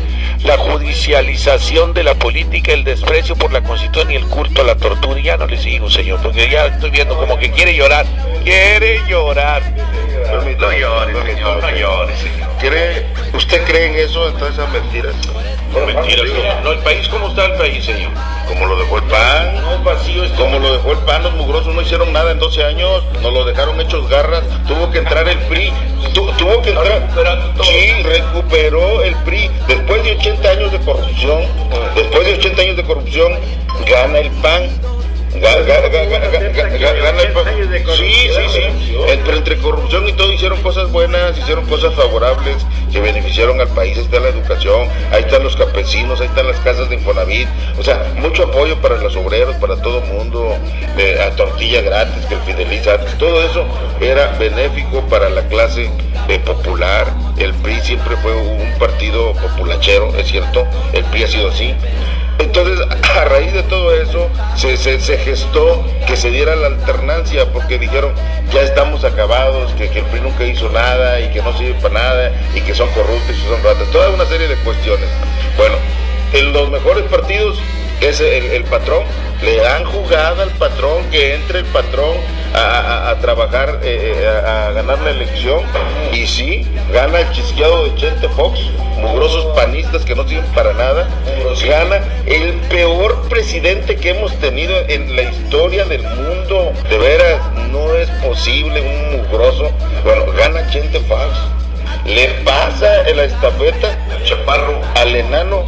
la 0.45 0.59
judicialización 0.59 1.95
de 1.95 2.05
la 2.05 2.14
política, 2.14 2.73
el 2.73 2.85
desprecio 2.85 3.37
por 3.37 3.52
la 3.52 3.62
constitución 3.62 4.11
y 4.11 4.17
el 4.17 4.26
culto 4.26 4.62
a 4.62 4.64
la 4.64 4.76
tortura. 4.76 5.21
Y 5.21 5.25
ya 5.25 5.37
no 5.37 5.47
le 5.47 5.59
sigo, 5.59 5.88
señor, 5.88 6.21
porque 6.21 6.50
ya 6.50 6.67
estoy 6.67 6.91
viendo 6.91 7.17
como 7.17 7.38
que 7.38 7.50
quiere 7.52 7.75
llorar, 7.75 8.07
quiere 8.45 9.00
llorar. 9.09 9.62
No 10.59 10.73
llore, 10.73 11.35
señor, 11.35 11.62
no 11.62 11.71
llore, 11.71 12.17
señor. 12.17 12.43
¿Usted 13.35 13.64
cree 13.64 13.87
en 13.87 13.95
eso, 13.97 14.29
en 14.29 14.35
todas 14.35 14.55
esas 14.55 14.71
mentiras? 14.71 15.14
No, 15.73 15.87
mentiras, 15.87 16.26
No, 16.62 16.73
el 16.73 16.79
país, 16.81 17.09
¿cómo 17.09 17.29
está 17.29 17.47
el 17.47 17.52
país, 17.55 17.85
señor? 17.85 18.11
Como 18.47 18.67
lo 18.67 18.76
dejó 18.76 18.99
el 18.99 19.05
PAN. 19.05 19.62
No, 19.62 19.83
vacío 19.83 20.25
este 20.25 20.37
Como 20.37 20.59
lo 20.59 20.73
dejó 20.73 20.93
el 20.93 20.99
PAN, 20.99 21.23
los 21.23 21.35
mugrosos 21.35 21.75
no 21.75 21.81
hicieron 21.81 22.12
nada 22.12 22.33
en 22.33 22.38
12 22.38 22.64
años, 22.64 23.02
nos 23.23 23.33
lo 23.33 23.45
dejaron 23.45 23.81
hechos 23.81 24.09
garras, 24.09 24.43
tuvo 24.69 24.91
que 24.91 24.99
entrar 24.99 25.26
el 25.29 25.38
PRI, 25.38 25.73
tuvo 26.38 26.61
que 26.62 26.71
entrar... 26.71 27.09
Sí, 27.62 28.02
recuperó 28.02 29.02
el 29.02 29.14
PRI. 29.17 29.50
Después 29.67 30.05
de 30.05 30.12
80 30.12 30.49
años 30.49 30.73
de 30.73 30.81
corrupción, 30.81 31.43
después 31.95 32.26
de 32.26 32.35
80 32.35 32.62
años 32.62 32.76
de 32.76 32.85
corrupción, 32.85 33.33
gana 33.87 34.19
el 34.19 34.31
PAN 34.43 34.69
Sí, 37.96 38.12
sí, 38.12 38.48
sí. 38.52 38.96
Entre, 39.08 39.36
entre 39.36 39.56
corrupción 39.58 40.06
y 40.06 40.12
todo 40.12 40.32
hicieron 40.32 40.60
cosas 40.62 40.90
buenas, 40.90 41.36
hicieron 41.38 41.64
cosas 41.66 41.94
favorables 41.94 42.56
que 42.92 43.00
beneficiaron 43.00 43.60
al 43.60 43.68
país. 43.68 43.96
Ahí 43.96 44.04
está 44.04 44.20
la 44.20 44.28
educación, 44.28 44.88
ahí 45.10 45.22
están 45.22 45.42
los 45.42 45.56
campesinos, 45.56 46.20
ahí 46.20 46.26
están 46.26 46.46
las 46.46 46.58
casas 46.60 46.88
de 46.90 46.96
Infonavit. 46.96 47.48
O 47.78 47.82
sea, 47.82 48.12
mucho 48.16 48.44
apoyo 48.44 48.76
para 48.82 48.98
los 48.98 49.16
obreros, 49.16 49.56
para 49.56 49.80
todo 49.80 50.02
el 50.02 50.12
mundo, 50.12 50.54
eh, 50.98 51.18
a 51.20 51.30
tortilla 51.34 51.80
gratis 51.80 52.26
que 52.26 52.34
el 52.34 52.40
fideliza. 52.42 52.98
Todo 53.18 53.42
eso 53.42 53.66
era 54.00 54.36
benéfico 54.38 55.00
para 55.08 55.30
la 55.30 55.42
clase 55.48 55.90
eh, 56.28 56.38
popular. 56.40 57.06
El 57.38 57.54
PRI 57.54 57.80
siempre 57.80 58.16
fue 58.16 58.36
un 58.36 58.78
partido 58.78 59.32
populachero, 59.32 60.14
es 60.16 60.28
cierto. 60.28 60.66
El 60.92 61.04
PRI 61.04 61.24
ha 61.24 61.28
sido 61.28 61.48
así 61.48 61.74
Entonces, 62.38 62.78
a 63.16 63.24
raíz 63.24 63.52
de 63.52 63.62
todo 63.64 63.94
eso, 63.94 64.28
se, 64.56 64.76
se, 64.76 65.18
gestó 65.18 65.84
que 66.06 66.16
se 66.16 66.30
diera 66.30 66.56
la 66.56 66.68
alternancia, 66.68 67.52
porque 67.52 67.78
dijeron, 67.78 68.12
ya 68.52 68.62
estamos 68.62 69.04
acabados, 69.04 69.72
que, 69.72 69.84
el 69.84 70.04
PRI 70.06 70.20
nunca 70.20 70.44
hizo 70.44 70.68
nada 70.70 71.20
y 71.20 71.28
que 71.30 71.42
no 71.42 71.56
sirve 71.56 71.74
para 71.80 71.94
nada 71.94 72.32
y 72.54 72.60
que 72.60 72.74
son 72.74 72.90
corruptos 72.90 73.36
y 73.36 73.48
son 73.48 73.62
ratas, 73.62 73.88
toda 73.90 74.10
una 74.10 74.26
serie 74.26 74.48
de 74.48 74.56
cuestiones. 74.56 75.08
Bueno, 75.56 75.76
en 76.32 76.52
los 76.52 76.70
mejores 76.70 77.04
partidos 77.04 77.58
es 78.00 78.20
el, 78.20 78.64
patrón, 78.64 79.04
le 79.42 79.58
dan 79.58 79.84
jugada 79.84 80.42
al 80.42 80.50
patrón, 80.50 81.04
que 81.10 81.34
entre 81.34 81.60
el 81.60 81.64
patrón 81.66 82.16
a, 82.54 83.14
trabajar, 83.20 83.80
eh, 83.82 84.14
eh, 84.16 84.26
a, 84.26 84.72
ganar 84.72 84.98
la 85.00 85.10
elección, 85.10 85.60
y 86.12 86.26
sí, 86.26 86.66
gana 86.92 87.20
el 87.20 87.30
chisqueado 87.30 87.84
de 87.84 87.94
Chente 87.94 88.28
Fox, 88.30 88.58
mugrosos 89.02 89.44
panistas 89.56 90.04
que 90.04 90.14
no 90.14 90.26
sirven 90.26 90.50
para 90.52 90.73
nada, 90.73 91.09
gana 91.66 92.00
el 92.26 92.54
peor 92.71 93.28
presidente 93.28 93.97
que 93.97 94.11
hemos 94.11 94.35
tenido 94.37 94.75
en 94.88 95.14
la 95.14 95.23
historia 95.23 95.85
del 95.85 96.02
mundo, 96.02 96.73
de 96.88 96.99
veras, 96.99 97.40
no 97.71 97.94
es 97.94 98.09
posible 98.25 98.80
un 98.80 99.23
mugroso, 99.23 99.71
bueno, 100.04 100.26
gana 100.32 100.66
Chente 100.71 101.00
Fox. 101.00 101.37
Le 102.06 102.28
pasa 102.44 103.09
en 103.09 103.16
la 103.16 103.25
estafeta 103.25 103.97
Chaparro 104.25 104.80
al 104.94 105.14
enano 105.14 105.66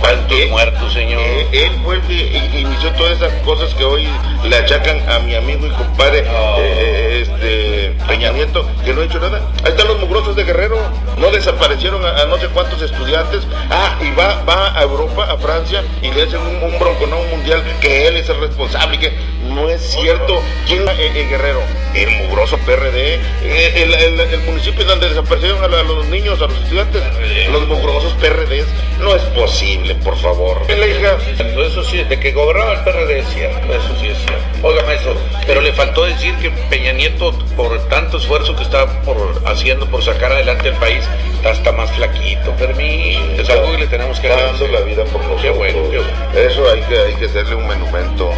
¿Cuántos 0.00 0.38
muertos, 0.50 0.92
señor? 0.92 1.20
Eh, 1.20 1.48
él 1.52 1.72
fue 1.84 1.96
el 1.96 2.02
que 2.02 2.58
inició 2.58 2.92
todas 2.92 3.16
esas 3.16 3.32
cosas 3.42 3.74
que 3.74 3.84
hoy 3.84 4.08
le 4.44 4.56
achacan 4.56 5.00
a 5.08 5.18
mi 5.18 5.34
amigo 5.34 5.66
y 5.66 5.70
compadre 5.70 6.24
eh, 6.58 7.22
este, 7.22 7.94
Peña 8.06 8.32
Nieto, 8.32 8.66
que 8.84 8.92
no 8.92 9.00
ha 9.00 9.04
hecho 9.04 9.18
nada. 9.18 9.40
Ahí 9.64 9.70
están 9.70 9.88
los 9.88 9.98
mugrosos 9.98 10.36
de 10.36 10.44
Guerrero, 10.44 10.78
no 11.18 11.30
desaparecieron 11.30 12.04
a, 12.04 12.24
no 12.26 12.38
sé 12.38 12.48
cuántos 12.48 12.80
estudiantes. 12.80 13.46
Ah, 13.70 13.98
y 14.00 14.10
va, 14.14 14.42
va 14.44 14.78
a 14.78 14.82
Europa, 14.82 15.24
a 15.30 15.36
Francia, 15.38 15.82
y 16.02 16.10
le 16.12 16.22
hacen 16.22 16.40
un, 16.40 16.62
un 16.62 16.78
bronconón 16.78 17.28
mundial 17.30 17.62
que 17.80 18.06
él 18.06 18.16
es 18.16 18.28
el 18.28 18.40
responsable 18.40 18.98
que 18.98 19.12
no 19.48 19.68
es 19.68 19.82
cierto. 19.82 20.40
¿Quién 20.66 20.88
es 20.88 21.16
el 21.16 21.28
Guerrero? 21.28 21.60
El 21.94 22.10
mugroso 22.10 22.58
PRD, 22.58 23.18
el, 23.42 23.94
el, 23.94 24.40
municipio 24.40 24.84
donde 24.84 25.08
desaparecieron 25.08 25.62
a, 25.62 25.82
los 25.82 26.06
niños, 26.06 26.40
a 26.40 26.46
los 26.46 26.58
estudiantes, 26.58 27.02
los 27.50 27.66
mugrosos 27.66 28.12
PRDs. 28.14 28.66
No 29.00 29.14
es 29.14 29.22
posible, 29.22 29.87
por 29.96 30.16
favor. 30.16 30.62
Eso 30.68 31.84
sí, 31.84 32.02
de 32.04 32.18
que 32.18 32.32
gobernaba 32.32 32.72
el 32.74 32.80
PRD 32.80 33.18
es 33.18 33.28
cierto, 33.28 33.72
eso 33.72 33.96
sí 34.00 34.08
es 34.08 34.18
cierto. 34.18 34.57
Óigame 34.62 34.94
eso, 34.94 35.14
pero 35.46 35.60
le 35.60 35.72
faltó 35.72 36.04
decir 36.04 36.34
que 36.36 36.50
Peña 36.50 36.92
Nieto, 36.92 37.32
por 37.56 37.78
tanto 37.88 38.18
esfuerzo 38.18 38.56
que 38.56 38.64
está 38.64 38.86
por, 39.02 39.16
haciendo 39.46 39.86
por 39.86 40.02
sacar 40.02 40.32
adelante 40.32 40.68
el 40.68 40.74
país, 40.74 41.04
está 41.44 41.72
más 41.72 41.90
flaquito, 41.92 42.52
Fermín. 42.54 43.36
Es 43.38 43.48
algo 43.50 43.70
que 43.72 43.78
le 43.78 43.86
tenemos 43.86 44.18
que 44.20 44.28
dar. 44.28 44.54
la 44.60 44.80
vida 44.80 45.04
por 45.04 45.22
nosotros. 45.22 45.42
Qué 45.42 45.50
bueno, 45.50 45.78
qué 45.90 45.98
bueno. 45.98 46.12
Eso 46.34 46.70
hay 46.70 46.80
que, 46.82 46.98
hay 46.98 47.14
que 47.14 47.26
hacerle 47.26 47.54
un 47.54 47.66
monumento. 47.66 48.30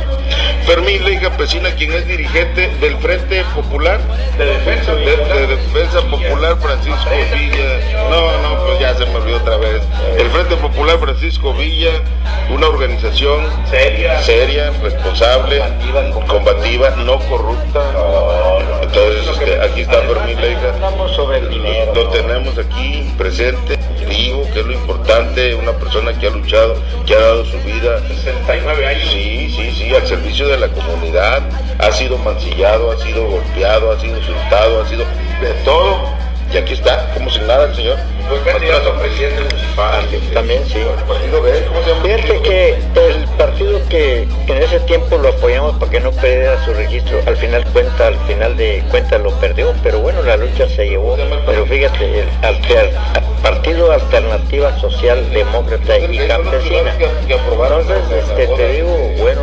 Fermín 0.67 1.05
Ley 1.05 1.19
Campesina, 1.19 1.71
quien 1.75 1.93
es 1.93 2.07
dirigente 2.07 2.69
del 2.81 2.97
Frente 2.99 3.43
Popular. 3.55 4.01
De 4.39 4.45
Defensa 4.45 4.95
de, 4.95 5.17
de, 5.17 5.47
Defensa 5.47 6.03
Popular 6.03 6.57
Francisco 6.61 7.11
Villa. 7.33 7.81
No, 8.11 8.43
no, 8.43 8.67
pues 8.67 8.79
ya 8.79 8.95
se 8.95 9.07
me 9.07 9.17
olvidó 9.17 9.39
otra 9.39 9.57
vez. 9.57 9.83
El 10.19 10.29
Frente 10.31 10.57
Popular 10.57 10.99
Francisco 10.99 11.53
Villa, 11.55 11.91
una 12.51 12.69
organización 12.69 13.47
seria, 13.71 14.21
seria 14.23 14.71
responsable, 14.83 15.63
combativa, 16.13 16.91
no 16.91 17.19
corrupta. 17.21 17.81
Entonces, 18.83 19.27
este, 19.27 19.61
aquí 19.63 19.81
está 19.83 20.03
sobre 21.15 21.39
el 21.39 21.49
dinero. 21.49 21.95
Lo 21.95 22.09
tenemos 22.09 22.59
aquí 22.59 23.13
presente, 23.17 23.79
vivo, 24.09 24.43
que 24.53 24.61
es 24.61 24.67
lo 24.67 24.73
importante, 24.73 25.55
una 25.55 25.73
persona 25.73 26.19
que 26.19 26.27
ha 26.27 26.31
luchado, 26.31 26.77
que 27.07 27.15
ha 27.15 27.21
dado 27.21 27.45
su 27.45 27.59
vida. 27.59 28.01
69 28.09 28.87
años. 28.87 29.09
Sí, 29.11 29.51
sí, 29.51 29.71
sí, 29.73 29.95
al 29.95 30.07
servicio 30.07 30.49
de 30.49 30.59
la 30.59 30.69
comunidad, 30.69 31.43
ha 31.79 31.93
sido 31.93 32.19
mancillado, 32.19 32.91
ha 32.93 32.99
sido 32.99 33.27
golpeado, 33.29 33.93
ha 33.93 34.01
sido 34.01 34.17
insultado, 34.19 34.83
ha 34.83 34.89
sido 34.89 35.05
de 35.41 35.53
todo 35.65 36.21
y 36.53 36.57
aquí 36.57 36.75
está, 36.75 37.13
como 37.15 37.31
si 37.31 37.39
nada 37.41 37.67
el 37.67 37.75
señor. 37.75 37.97
Presidente 39.01 39.41
municipal. 39.41 40.07
También, 40.35 40.65
sí. 40.67 40.79
¿El. 40.79 41.65
Fíjate 42.03 42.43
que 42.43 42.69
el 42.95 43.25
partido 43.39 43.81
que, 43.89 44.29
en 44.47 44.63
ese 44.63 44.81
tiempo 44.81 45.19
lo 45.19 45.29
apoyamos 45.29 45.77
para 45.77 45.91
que 45.91 46.01
no 46.01 46.13
perdiera 46.13 46.65
su 46.65 46.73
registro, 46.73 47.21
al 47.27 47.37
final 47.37 47.65
cuenta, 47.73 48.09
al 48.09 48.19
final 48.27 48.57
de 48.57 48.83
cuenta 48.91 49.19
lo 49.19 49.31
perdió, 49.41 49.75
pero 49.83 50.01
bueno, 50.01 50.23
la 50.23 50.37
lucha 50.37 50.69
se 50.69 50.89
llevó. 50.89 51.17
Pero 51.47 51.67
fíjate, 51.67 52.21
el 52.21 52.27
Partido 53.43 53.91
Alternativa 53.91 54.79
Social 54.79 55.31
Demócrata 55.33 55.99
y 55.99 56.19
Campesina. 56.29 56.95
Entonces, 57.29 58.03
este, 58.19 58.47
te 58.49 58.73
digo, 58.73 58.97
bueno. 59.19 59.43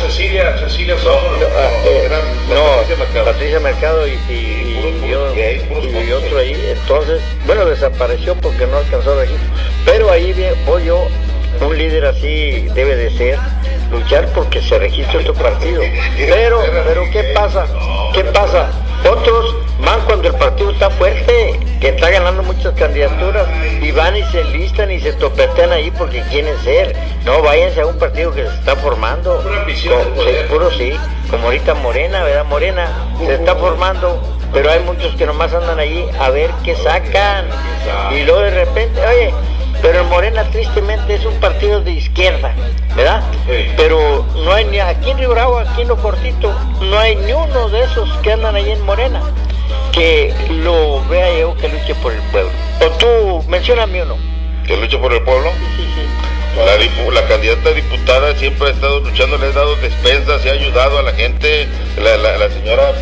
Cecilia, 0.00 0.56
Cecilia 0.58 0.94
No, 2.48 3.24
Patricia 3.24 3.60
Mercado 3.60 4.06
y, 4.06 4.18
y, 4.78 5.08
yo, 5.08 5.34
y 5.34 6.06
yo 6.08 6.38
ahí. 6.38 6.74
Entonces, 6.80 7.20
bueno, 7.46 7.64
desapareció 7.64 8.34
porque 8.36 8.66
no 8.66 8.78
alcanzó 8.78 9.12
a 9.12 9.16
registro. 9.16 9.48
Pero 9.84 10.10
ahí 10.10 10.34
voy 10.66 10.84
yo, 10.84 11.06
un 11.60 11.76
líder 11.76 12.06
así 12.06 12.68
debe 12.74 12.96
de 12.96 13.10
ser, 13.16 13.38
luchar 13.90 14.28
porque 14.34 14.60
se 14.62 14.78
registre 14.78 15.18
otro 15.18 15.34
partido. 15.34 15.82
Pero, 16.16 16.60
pero 16.86 17.02
¿qué 17.10 17.24
pasa? 17.34 17.66
¿Qué 18.14 18.24
pasa? 18.24 18.70
Otros 19.08 19.56
van 19.80 20.00
cuando 20.02 20.28
el 20.28 20.34
partido 20.34 20.70
está 20.70 20.90
fuerte, 20.90 21.58
que 21.80 21.88
está 21.88 22.10
ganando 22.10 22.42
muchas 22.42 22.74
candidaturas, 22.74 23.46
y 23.80 23.90
van 23.92 24.16
y 24.16 24.22
se 24.24 24.40
enlistan 24.40 24.90
y 24.90 25.00
se 25.00 25.12
topetean 25.12 25.72
ahí 25.72 25.90
porque 25.92 26.22
quieren 26.22 26.56
ser. 26.64 26.94
No, 27.24 27.42
váyanse 27.42 27.80
a 27.80 27.86
un 27.86 27.98
partido 27.98 28.32
que 28.34 28.42
se 28.42 28.54
está 28.54 28.76
formando. 28.76 29.42
Puro 30.48 30.70
sí, 30.72 30.92
como 31.30 31.46
ahorita 31.46 31.74
Morena, 31.74 32.24
¿verdad? 32.24 32.44
Morena 32.44 32.88
se 33.24 33.34
está 33.34 33.54
formando 33.54 34.37
pero 34.52 34.70
hay 34.70 34.80
muchos 34.80 35.14
que 35.16 35.26
nomás 35.26 35.52
andan 35.52 35.78
allí 35.78 36.04
a 36.18 36.30
ver 36.30 36.50
qué 36.64 36.74
sacan. 36.76 37.46
Y 38.12 38.22
luego 38.24 38.40
de 38.40 38.50
repente, 38.50 39.00
oye, 39.06 39.32
pero 39.82 40.04
Morena 40.04 40.44
tristemente 40.44 41.14
es 41.14 41.24
un 41.24 41.34
partido 41.40 41.80
de 41.80 41.92
izquierda, 41.92 42.52
¿verdad? 42.96 43.22
Pero 43.76 44.26
no 44.44 44.52
hay 44.52 44.64
ni 44.64 44.80
aquí 44.80 45.10
en 45.10 45.18
Río 45.18 45.30
Bravo, 45.30 45.58
aquí 45.58 45.82
en 45.82 45.88
lo 45.88 45.96
cortito, 45.96 46.54
no 46.80 46.98
hay 46.98 47.16
ni 47.16 47.32
uno 47.32 47.68
de 47.68 47.84
esos 47.84 48.10
que 48.18 48.32
andan 48.32 48.56
ahí 48.56 48.70
en 48.70 48.84
Morena 48.84 49.22
que 49.92 50.34
lo 50.50 51.02
vea 51.08 51.38
yo 51.38 51.56
que 51.56 51.68
luche 51.68 51.94
por 51.96 52.12
el 52.12 52.22
pueblo. 52.30 52.50
O 52.80 52.90
tú, 52.98 53.48
mencioname 53.48 54.02
uno. 54.02 54.16
¿Que 54.66 54.76
luche 54.76 54.98
por 54.98 55.12
el 55.12 55.22
pueblo? 55.22 55.50
Sí, 55.76 55.84
sí. 55.94 56.27
La, 56.58 56.76
la, 57.12 57.28
candidata 57.28 57.70
diputada 57.70 58.34
siempre 58.34 58.68
ha 58.68 58.70
estado 58.72 58.98
luchando, 59.00 59.38
le 59.38 59.46
ha 59.46 59.52
dado 59.52 59.76
despensas, 59.76 60.44
y 60.44 60.48
ha 60.48 60.52
ayudado 60.52 60.98
a 60.98 61.02
la 61.02 61.12
gente. 61.12 61.68
La, 62.02 62.16
la, 62.16 62.48
señora 62.50 62.92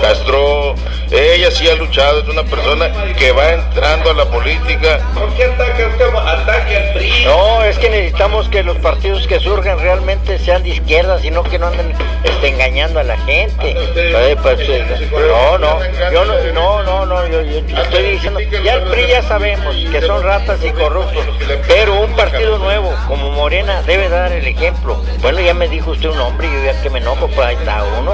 Castro, 0.00 0.74
ella 1.10 1.50
sí 1.50 1.68
ha 1.68 1.74
luchado, 1.74 2.20
es 2.20 2.28
una 2.28 2.42
persona 2.44 2.90
que 3.18 3.32
va 3.32 3.52
entrando 3.52 4.10
a 4.10 4.14
la 4.14 4.24
política. 4.26 5.00
¿Por 5.14 5.32
qué 5.34 5.44
ataca 5.44 5.86
usted? 5.88 6.14
Ataque 6.14 6.76
al 6.76 6.92
PRI. 6.94 7.24
No, 7.24 7.64
es 7.64 7.78
que 7.78 7.88
necesitamos 7.90 8.48
que 8.48 8.62
los 8.62 8.76
partidos 8.78 9.26
que 9.26 9.40
surjan 9.40 9.78
realmente 9.78 10.38
sean 10.38 10.62
de 10.62 10.70
izquierda, 10.70 11.18
sino 11.20 11.42
que 11.42 11.58
no 11.58 11.68
anden 11.68 11.94
este, 12.22 12.48
engañando 12.48 13.00
a 13.00 13.02
la 13.02 13.16
gente. 13.18 13.76
Ah, 14.14 14.40
pues, 14.42 14.60
eh, 14.60 15.08
no, 15.10 15.58
no, 15.58 15.78
yo 16.12 16.24
no, 16.24 16.52
no, 16.52 16.82
no, 16.82 17.06
no, 17.06 17.26
yo, 17.28 17.40
estoy 17.40 18.02
diciendo, 18.02 18.40
ya 18.40 18.74
el 18.74 18.82
PRI 18.84 19.06
ya 19.08 19.22
sabemos 19.22 19.74
que 19.90 20.00
son 20.02 20.22
ratas 20.22 20.62
y 20.64 20.70
corruptos, 20.70 21.24
pero 21.66 22.00
un 22.00 22.12
partido 22.12 22.25
nuevo 22.58 22.94
como 23.06 23.30
Morena 23.30 23.82
debe 23.82 24.08
dar 24.08 24.32
el 24.32 24.46
ejemplo. 24.46 25.02
Bueno, 25.22 25.40
ya 25.40 25.54
me 25.54 25.68
dijo 25.68 25.92
usted 25.92 26.10
un 26.10 26.18
hombre, 26.20 26.48
yo 26.52 26.64
ya 26.64 26.80
que 26.82 26.90
me 26.90 26.98
enojo, 26.98 27.28
pues 27.28 27.46
ahí 27.46 27.56
está 27.56 27.84
uno, 27.98 28.12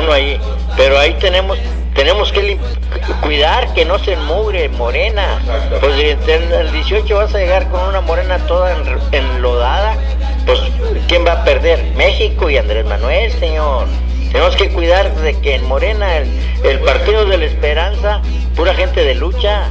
uno 0.00 0.12
ahí. 0.12 0.38
Pero 0.76 0.98
ahí 0.98 1.14
tenemos 1.14 1.58
tenemos 1.94 2.32
que 2.32 2.58
cuidar 3.20 3.72
que 3.74 3.84
no 3.84 3.98
se 3.98 4.16
mugre 4.16 4.68
morena. 4.70 5.40
Pues 5.80 5.98
en 6.26 6.52
el 6.52 6.72
18 6.72 7.14
vas 7.14 7.34
a 7.34 7.38
llegar 7.38 7.68
con 7.68 7.80
una 7.88 8.00
morena 8.00 8.38
toda 8.46 8.74
enlodada, 9.12 9.96
pues 10.46 10.60
¿quién 11.08 11.26
va 11.26 11.32
a 11.32 11.44
perder? 11.44 11.82
México 11.96 12.48
y 12.48 12.56
Andrés 12.56 12.86
Manuel, 12.86 13.30
señor. 13.32 13.86
Tenemos 14.30 14.56
que 14.56 14.70
cuidar 14.70 15.14
de 15.16 15.38
que 15.40 15.56
en 15.56 15.68
Morena, 15.68 16.16
el, 16.16 16.26
el 16.64 16.80
partido 16.80 17.26
de 17.26 17.36
la 17.36 17.44
esperanza, 17.44 18.22
pura 18.56 18.72
gente 18.72 19.04
de 19.04 19.14
lucha, 19.14 19.64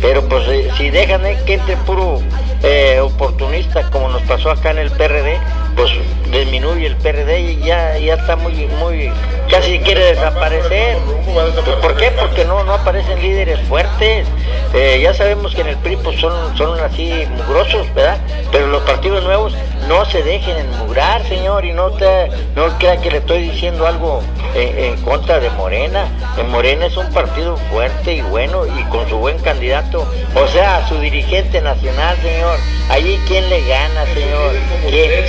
pero 0.00 0.26
pues 0.26 0.48
eh, 0.48 0.70
si 0.78 0.88
dejan 0.88 1.26
eh, 1.26 1.38
que 1.44 1.54
entre 1.54 1.76
puro 1.76 2.22
eh, 2.62 3.00
oportunista 3.00 3.88
como 3.90 4.08
nos 4.08 4.22
pasó 4.22 4.50
acá 4.50 4.70
en 4.70 4.78
el 4.78 4.90
PRD, 4.90 5.38
pues 5.76 5.90
disminuye 6.30 6.86
el 6.86 6.96
PRD 6.96 7.40
y 7.40 7.56
ya, 7.60 7.96
ya 7.98 8.14
está 8.14 8.36
muy, 8.36 8.66
muy, 8.78 9.12
casi 9.50 9.78
quiere 9.80 10.14
desaparecer. 10.14 10.98
¿Por 11.80 11.96
qué? 11.96 12.10
Porque 12.10 12.44
no, 12.44 12.64
no 12.64 12.74
aparecen 12.74 13.20
líderes 13.20 13.60
fuertes. 13.68 14.26
ya 15.00 15.14
sabemos 15.14 15.54
que 15.54 15.60
en 15.60 15.68
el 15.68 15.76
PRI 15.76 15.96
pues 15.96 16.20
son, 16.20 16.56
son 16.56 16.78
así 16.80 17.26
mugrosos, 17.36 17.86
¿verdad? 17.94 18.18
Pero 18.50 18.66
los 18.66 18.82
partidos 18.82 19.22
nuevos 19.24 19.54
no 19.88 20.04
se 20.04 20.22
dejen 20.22 20.58
enmugrar, 20.58 21.26
señor, 21.26 21.64
y 21.64 21.72
no 21.72 21.90
te, 21.92 22.28
no 22.54 22.68
crea 22.78 22.98
que 22.98 23.10
le 23.10 23.18
estoy 23.18 23.48
diciendo 23.48 23.86
algo 23.86 24.22
en, 24.54 25.00
contra 25.02 25.40
de 25.40 25.48
Morena. 25.50 26.06
En 26.36 26.50
Morena 26.50 26.86
es 26.86 26.96
un 26.96 27.10
partido 27.10 27.56
fuerte 27.70 28.14
y 28.14 28.20
bueno 28.20 28.66
y 28.66 28.82
con 28.90 29.08
su 29.08 29.16
buen 29.16 29.38
candidato, 29.38 30.06
o 30.34 30.46
sea, 30.48 30.86
su 30.88 31.00
dirigente 31.00 31.62
nacional, 31.62 32.16
señor. 32.22 32.58
Allí 32.90 33.18
quién 33.26 33.48
le 33.48 33.66
gana, 33.66 34.04
señor. 34.06 34.52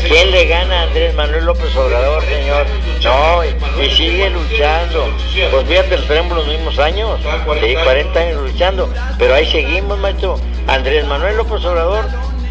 ¿Quién, 0.08 0.32
le 0.32 0.46
gana 0.46 0.82
a 0.82 0.84
Andrés 0.84 1.16
Manuel 1.16 1.46
López 1.46 1.76
Obrador, 1.76 2.24
señor? 2.26 2.66
No, 3.04 3.44
y, 3.82 3.90
sigue 3.90 4.30
luchando. 4.30 5.06
Pues 5.52 5.68
fíjate, 5.68 5.98
tenemos 6.00 6.38
los 6.38 6.48
mismos 6.48 6.78
años, 6.80 7.20
sí, 7.62 7.76
40 7.84 8.20
años 8.20 8.42
luchando, 8.42 8.90
pero 9.18 9.36
ahí 9.36 9.46
seguimos, 9.46 9.98
maestro. 10.00 10.38
Andrés 10.68 11.06
Manuel 11.08 11.38
López 11.38 11.66
Obrador, 11.66 12.06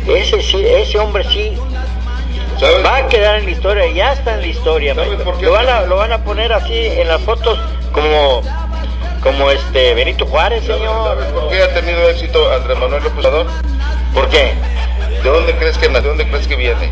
ese 0.09 0.43
sí, 0.43 0.65
ese 0.67 0.99
hombre 0.99 1.23
sí 1.25 1.57
Va 2.63 2.97
a 2.97 3.09
quedar 3.09 3.39
en 3.39 3.45
la 3.45 3.51
historia, 3.51 3.87
ya 3.93 4.13
está 4.13 4.35
en 4.35 4.41
la 4.41 4.47
historia. 4.49 4.95
Lo 4.95 5.53
van, 5.53 5.69
a, 5.69 5.83
lo 5.83 5.97
van 5.97 6.13
a 6.13 6.25
poner 6.25 6.53
así 6.53 6.87
en 6.87 7.09
las 7.09 7.21
fotos 7.23 7.59
como 7.93 8.43
como 9.23 9.51
este 9.51 9.95
Benito 9.95 10.27
Juárez, 10.27 10.65
señor. 10.65 11.19
por 11.35 11.49
qué 11.49 11.63
ha 11.63 11.75
tenido 11.75 12.09
éxito 12.09 12.53
Andrés 12.53 12.79
Manuel 12.79 13.03
López 13.03 13.19
Obrador? 13.19 13.47
¿Por 14.15 14.29
qué? 14.29 14.55
¿De 15.23 15.29
dónde 15.29 15.55
crees 15.57 15.77
que 15.77 15.89
¿De 15.89 16.01
dónde 16.01 16.27
crees 16.29 16.47
que 16.47 16.57
viene? 16.57 16.91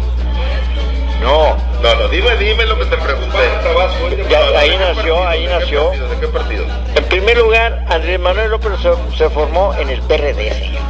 No. 1.21 1.57
No, 1.83 1.95
no, 1.95 2.09
dime, 2.09 2.37
dime 2.37 2.67
lo 2.67 2.79
que 2.79 2.87
te 2.87 2.97
pregunté. 2.97 3.39
ahí 4.57 4.77
nació, 4.77 5.27
ahí 5.27 5.47
nació. 5.47 5.91
¿De 5.91 6.21
qué 6.21 6.29
partido? 6.29 6.65
En 6.95 7.05
primer 7.05 7.39
lugar, 7.39 7.85
Andrés 7.89 8.19
Manuel 8.19 8.51
López 8.51 8.73
se, 8.81 9.17
se 9.17 9.31
formó 9.31 9.75
en 9.75 9.91
el 9.91 10.01
PRD, 10.03 10.53
señor. 10.53 10.83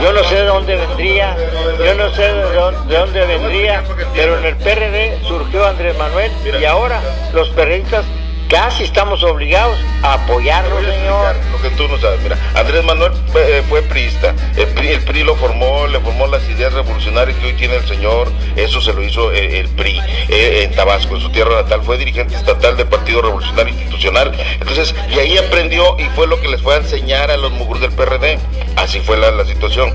Yo 0.00 0.12
no 0.12 0.22
sé 0.24 0.34
de 0.36 0.44
dónde 0.44 0.76
vendría, 0.76 1.36
yo 1.78 1.94
no 1.94 2.10
sé 2.10 2.22
de 2.22 2.96
dónde, 2.96 3.26
vendría, 3.26 3.82
pero 4.14 4.38
en 4.38 4.44
el 4.44 4.56
PRD 4.56 5.18
surgió 5.26 5.66
Andrés 5.66 5.96
Manuel 5.96 6.30
y 6.60 6.64
ahora 6.64 7.00
los 7.32 7.48
perristas 7.50 8.04
casi 8.48 8.84
estamos 8.84 9.22
obligados 9.22 9.78
a 10.02 10.14
apoyarlo, 10.14 10.80
señor. 10.80 11.36
Lo 11.52 11.60
que 11.60 11.70
tú 11.76 11.88
no 11.88 11.98
sabes, 11.98 12.20
mira, 12.22 12.38
Andrés 12.54 12.84
Manuel 12.84 13.12
fue, 13.32 13.58
eh, 13.58 13.82
priista, 13.88 14.34
el 14.56 14.66
PRI, 15.00 15.24
lo 15.24 15.36
formó, 15.36 15.86
le 15.86 16.00
formó 16.00 16.26
las 16.26 16.48
ideas 16.48 16.72
revolucionarias 16.72 17.36
que 17.38 17.46
hoy 17.46 17.52
tiene 17.54 17.76
el 17.76 17.86
señor, 17.86 18.30
eso 18.56 18.80
se 18.80 18.92
lo 18.92 19.02
hizo 19.02 19.32
eh, 19.32 19.60
el, 19.60 19.68
PRI 19.68 20.00
eh, 20.28 20.62
en 20.64 20.74
Tabasco, 20.74 21.16
en 21.16 21.20
su 21.20 21.30
tierra 21.30 21.62
natal, 21.62 21.82
fue 21.82 21.98
dirigente 21.98 22.34
estatal 22.34 22.76
del 22.76 22.86
Partido 22.86 23.22
Revolucionario 23.22 23.72
Institucional, 23.74 24.32
entonces, 24.60 24.94
y 25.10 25.18
ahí 25.18 25.36
aprendió 25.38 25.96
y 25.98 26.04
fue 26.10 26.26
lo 26.26 26.40
que 26.40 26.48
les 26.48 26.62
fue 26.62 26.74
a 26.74 26.78
enseñar 26.78 27.30
a 27.30 27.36
los 27.36 27.52
muguros 27.52 27.80
del 27.80 27.92
PRD, 27.92 28.38
así 28.76 29.00
fue 29.00 29.16
la, 29.16 29.26
situación. 29.46 29.94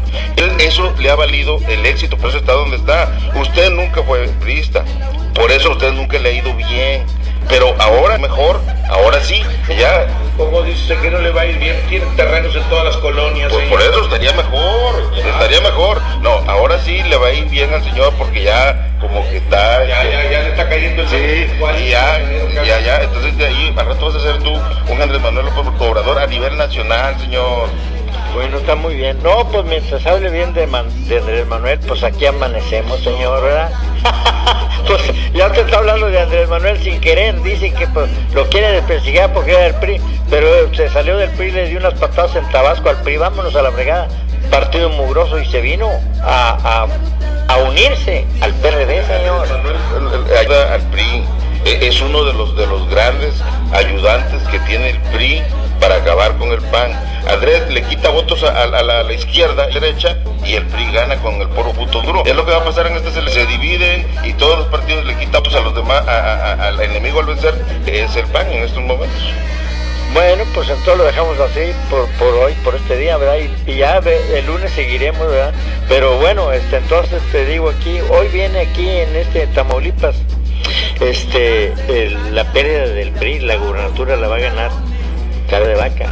eso 0.59 0.93
le 0.99 1.09
ha 1.09 1.15
valido 1.15 1.57
el 1.67 1.85
éxito, 1.85 2.17
por 2.17 2.29
eso 2.29 2.37
está 2.37 2.53
donde 2.53 2.77
está. 2.77 3.11
Usted 3.35 3.69
nunca 3.71 4.01
fue 4.03 4.27
priista, 4.39 4.85
por 5.33 5.51
eso 5.51 5.71
usted 5.71 5.91
nunca 5.93 6.17
le 6.19 6.29
ha 6.29 6.31
ido 6.31 6.53
bien 6.53 7.03
pero 7.49 7.75
ahora 7.79 8.17
mejor, 8.17 8.61
ahora 8.89 9.19
sí, 9.21 9.43
ya. 9.77 10.07
Como 10.37 10.61
dice 10.63 10.95
que 10.97 11.11
no 11.11 11.19
le 11.19 11.31
va 11.31 11.41
a 11.41 11.45
ir 11.45 11.59
bien, 11.59 11.75
tiene 11.89 12.05
terrenos 12.15 12.55
en 12.55 12.63
todas 12.63 12.85
las 12.85 12.97
colonias. 12.97 13.51
Pues 13.51 13.67
por 13.69 13.81
eso 13.81 14.03
estaría 14.03 14.31
mejor, 14.33 15.11
estaría 15.15 15.61
mejor. 15.61 16.01
No, 16.21 16.31
ahora 16.47 16.79
sí 16.79 17.03
le 17.03 17.17
va 17.17 17.27
a 17.27 17.33
ir 17.33 17.45
bien 17.45 17.73
al 17.73 17.83
señor 17.83 18.13
porque 18.17 18.43
ya 18.43 18.95
como 18.99 19.27
que 19.29 19.37
está... 19.37 19.85
Ya, 19.85 20.03
ya, 20.03 20.31
ya 20.31 20.41
le 20.41 20.49
está 20.49 20.69
cayendo 20.69 21.01
el 21.03 21.09
Sí, 21.09 21.47
y 21.85 21.89
ya, 21.89 22.19
ya, 22.63 22.79
ya, 22.79 23.01
entonces 23.01 23.37
de 23.37 23.45
ahí, 23.45 23.73
al 23.77 23.85
rato 23.85 24.05
vas 24.05 24.15
a 24.15 24.19
ser 24.19 24.37
tú 24.39 24.53
un 24.89 25.01
Andrés 25.01 25.21
Manuel 25.21 25.47
López 25.47 25.73
Obrador 25.79 26.19
a 26.19 26.27
nivel 26.27 26.57
nacional, 26.57 27.19
señor. 27.19 27.69
Bueno, 28.33 28.57
está 28.59 28.75
muy 28.75 28.95
bien. 28.95 29.21
No, 29.21 29.47
pues 29.49 29.65
mientras 29.65 30.05
hable 30.05 30.29
bien 30.29 30.53
de, 30.53 30.65
de 30.65 31.17
Andrés 31.17 31.47
Manuel, 31.47 31.79
pues 31.85 32.03
aquí 32.03 32.25
amanecemos, 32.25 33.03
señor, 33.03 33.43
¿verdad? 33.43 33.71
pues 34.87 35.01
ya 35.33 35.51
te 35.51 35.61
está 35.61 35.77
hablando 35.77 36.07
de 36.07 36.19
Andrés 36.19 36.49
Manuel 36.49 36.81
sin 36.81 36.99
querer, 36.99 37.41
dice 37.41 37.71
que 37.71 37.87
pues, 37.87 38.09
lo 38.33 38.47
quiere 38.49 38.71
desprestigiar 38.71 39.33
porque 39.33 39.51
era 39.51 39.61
del 39.63 39.75
PRI, 39.75 40.01
pero 40.29 40.73
se 40.73 40.89
salió 40.89 41.17
del 41.17 41.29
PRI, 41.31 41.51
le 41.51 41.69
dio 41.69 41.79
unas 41.79 41.93
patadas 41.95 42.35
en 42.35 42.49
Tabasco 42.49 42.89
al 42.89 43.01
PRI, 43.01 43.17
vámonos 43.17 43.55
a 43.55 43.61
la 43.61 43.71
fregada, 43.71 44.07
partido 44.49 44.89
mugroso 44.89 45.39
y 45.39 45.45
se 45.45 45.61
vino 45.61 45.89
a, 46.23 46.87
a, 47.47 47.57
unirse 47.57 48.25
al 48.41 48.53
PRD, 48.55 49.05
señor. 49.05 49.47
Ayuda 50.39 50.73
al 50.73 50.81
PRI, 50.89 51.23
e, 51.65 51.87
es 51.87 52.01
uno 52.01 52.23
de 52.23 52.33
los, 52.33 52.55
de 52.55 52.65
los 52.65 52.89
grandes 52.89 53.35
ayudantes 53.73 54.41
que 54.49 54.59
tiene 54.59 54.91
el 54.91 54.99
PRI 55.13 55.41
para 55.81 55.95
acabar 55.95 56.37
con 56.37 56.51
el 56.51 56.61
PAN. 56.61 56.91
Andrés 57.27 57.67
le 57.69 57.81
quita 57.83 58.09
votos 58.09 58.43
a, 58.43 58.67
la, 58.67 59.11
izquierda, 59.11 59.67
derecha, 59.67 60.17
y 60.45 60.53
el 60.53 60.65
PRI 60.67 60.91
gana 60.91 61.17
con 61.17 61.41
el 61.41 61.49
poro 61.49 61.71
puto 61.73 62.01
duro. 62.01 62.23
Es 62.25 62.35
lo 62.35 62.45
que 62.45 62.51
va 62.51 62.59
a 62.59 62.63
pasar 62.63 62.87
en 62.87 62.95
este, 62.95 63.11
se, 63.11 63.27
se 63.29 63.45
dividen 63.47 64.07
y 64.23 64.33
todos 64.33 64.59
los 64.59 64.67
partidos 64.67 65.03
le 65.05 65.15
quitan 65.17 65.41
a 65.43 65.59
los 65.59 65.75
demás, 65.75 66.07
al 66.07 66.79
enemigo 66.79 67.19
al 67.19 67.25
vencer, 67.25 67.55
es 67.87 68.15
el 68.15 68.25
PAN 68.27 68.49
en 68.51 68.63
estos 68.63 68.83
momentos. 68.83 69.33
Bueno, 70.13 70.43
pues 70.53 70.69
entonces 70.69 70.97
lo 70.97 71.05
dejamos 71.05 71.39
así 71.39 71.73
por, 71.89 72.05
por 72.19 72.33
hoy, 72.35 72.53
por 72.63 72.75
este 72.75 72.97
día, 72.97 73.17
¿verdad? 73.17 73.37
Y, 73.65 73.75
ya 73.75 73.97
el 73.97 74.45
lunes 74.45 74.71
seguiremos, 74.71 75.25
¿verdad? 75.27 75.53
Pero 75.87 76.17
bueno, 76.17 76.51
este, 76.51 76.77
entonces 76.77 77.21
te 77.31 77.45
digo 77.45 77.69
aquí, 77.69 77.99
hoy 78.09 78.27
viene 78.27 78.59
aquí 78.59 78.87
en 78.87 79.15
este 79.15 79.47
Tamaulipas, 79.47 80.15
este, 80.99 81.73
la 82.31 82.43
pérdida 82.51 82.87
del 82.87 83.11
PRI, 83.13 83.39
la 83.39 83.55
gubernatura 83.55 84.15
la 84.17 84.27
va 84.27 84.35
a 84.35 84.39
ganar 84.39 84.90
cara 85.51 85.67
de 85.67 85.75
vaca. 85.75 86.05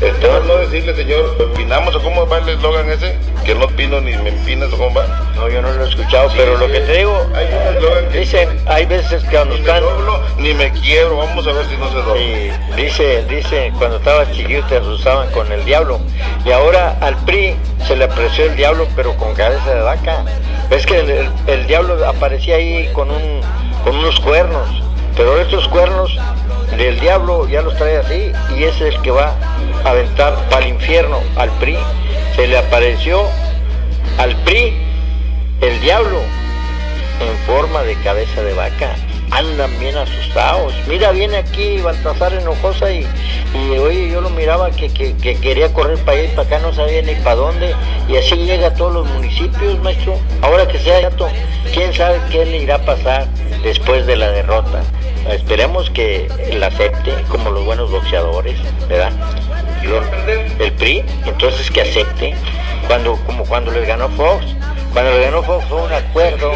Entonces, 0.00 0.44
no 0.46 0.56
decirle, 0.58 0.94
señor, 0.94 1.36
¿opinamos 1.40 1.96
o 1.96 2.02
cómo 2.02 2.28
va 2.28 2.38
el 2.38 2.50
eslogan 2.50 2.88
ese? 2.90 3.16
Que 3.44 3.54
no 3.54 3.64
opino 3.64 4.00
ni 4.00 4.14
me 4.16 4.28
empinas 4.28 4.72
o 4.72 4.76
cómo 4.76 4.94
va. 4.94 5.06
No, 5.34 5.48
yo 5.48 5.60
no 5.62 5.72
lo 5.72 5.84
he 5.84 5.88
escuchado, 5.88 6.30
pero 6.36 6.56
lo 6.56 6.68
que 6.68 6.80
te 6.80 6.98
digo, 6.98 7.26
hay 7.34 7.46
un 7.46 7.76
eslogan 7.76 8.08
que 8.10 8.18
dicen, 8.18 8.48
hay 8.66 8.84
veces 8.84 9.24
que 9.24 9.30
cuando 9.30 9.54
ni 9.54 9.60
están... 9.60 9.82
Me 9.82 9.90
doblo, 9.90 10.20
ni 10.36 10.54
me 10.54 10.70
quiero, 10.72 11.16
vamos 11.16 11.46
a 11.46 11.52
ver 11.52 11.66
si 11.66 11.76
no 11.78 11.88
se 11.90 11.96
dobla. 11.96 12.20
Sí, 12.20 12.50
dice, 12.76 13.24
dice, 13.24 13.72
cuando 13.78 13.96
estaba 13.96 14.30
chiquillo 14.30 14.62
te 14.66 14.76
asustaban 14.76 15.30
con 15.30 15.50
el 15.50 15.64
diablo. 15.64 15.98
Y 16.44 16.52
ahora 16.52 16.96
al 17.00 17.16
PRI 17.24 17.56
se 17.86 17.96
le 17.96 18.04
apreció 18.04 18.44
el 18.44 18.54
diablo, 18.54 18.86
pero 18.94 19.16
con 19.16 19.34
cabeza 19.34 19.74
de 19.74 19.80
vaca. 19.80 20.24
Ves 20.68 20.84
que 20.84 20.98
el, 20.98 21.30
el 21.46 21.66
diablo 21.66 22.06
aparecía 22.06 22.56
ahí 22.56 22.88
con, 22.92 23.10
un, 23.10 23.40
con 23.82 23.96
unos 23.96 24.20
cuernos, 24.20 24.68
pero 25.16 25.40
estos 25.40 25.66
cuernos 25.68 26.16
del 26.76 27.00
diablo 27.00 27.48
ya 27.48 27.62
los 27.62 27.76
trae 27.76 27.98
así 27.98 28.32
y 28.56 28.64
es 28.64 28.80
el 28.80 29.00
que 29.02 29.10
va 29.10 29.34
a 29.84 29.90
aventar 29.90 30.34
para 30.48 30.64
el 30.64 30.72
infierno 30.72 31.20
al 31.36 31.50
PRI. 31.58 31.76
Se 32.36 32.46
le 32.46 32.58
apareció 32.58 33.22
al 34.18 34.36
PRI 34.42 34.76
el 35.60 35.80
diablo 35.80 36.20
en 37.20 37.36
forma 37.46 37.82
de 37.82 37.94
cabeza 37.96 38.42
de 38.42 38.54
vaca. 38.54 38.94
Andan 39.30 39.78
bien 39.78 39.96
asustados. 39.96 40.72
Mira, 40.86 41.10
viene 41.10 41.36
aquí 41.36 41.80
Baltasar 41.82 42.32
Enojosa 42.32 42.90
y, 42.90 43.06
y 43.54 43.78
oye, 43.78 44.08
yo 44.08 44.20
lo 44.20 44.30
miraba 44.30 44.70
que, 44.70 44.88
quería 44.88 45.72
correr 45.74 45.98
para 45.98 46.18
allá 46.18 46.32
y 46.32 46.34
para 46.34 46.48
acá, 46.48 46.58
no 46.60 46.72
sabía 46.72 47.02
ni 47.02 47.14
para 47.16 47.36
dónde. 47.36 47.74
Y 48.08 48.16
así 48.16 48.36
llega 48.36 48.68
a 48.68 48.74
todos 48.74 48.94
los 48.94 49.06
municipios, 49.08 49.78
maestro. 49.80 50.18
Ahora 50.40 50.66
que 50.66 50.78
sea 50.78 51.00
gato, 51.00 51.28
quién 51.74 51.92
sabe 51.92 52.20
qué 52.30 52.46
le 52.46 52.58
irá 52.58 52.76
a 52.76 52.84
pasar 52.84 53.26
después 53.62 54.06
de 54.06 54.16
la 54.16 54.30
derrota. 54.30 54.82
Esperemos 55.30 55.90
que 55.90 56.28
la 56.58 56.68
acepte 56.68 57.12
como 57.28 57.50
los 57.50 57.64
buenos 57.64 57.90
boxeadores, 57.90 58.58
¿verdad? 58.88 59.12
el 60.58 60.72
PRI, 60.72 61.04
entonces 61.24 61.70
que 61.70 61.82
acepte, 61.82 62.34
cuando, 62.86 63.16
como 63.26 63.44
cuando 63.44 63.70
les 63.70 63.86
ganó 63.86 64.08
Fox, 64.10 64.44
cuando 64.92 65.12
le 65.12 65.20
ganó 65.22 65.42
Fox 65.42 65.64
fue 65.66 65.82
un 65.82 65.92
acuerdo, 65.92 66.52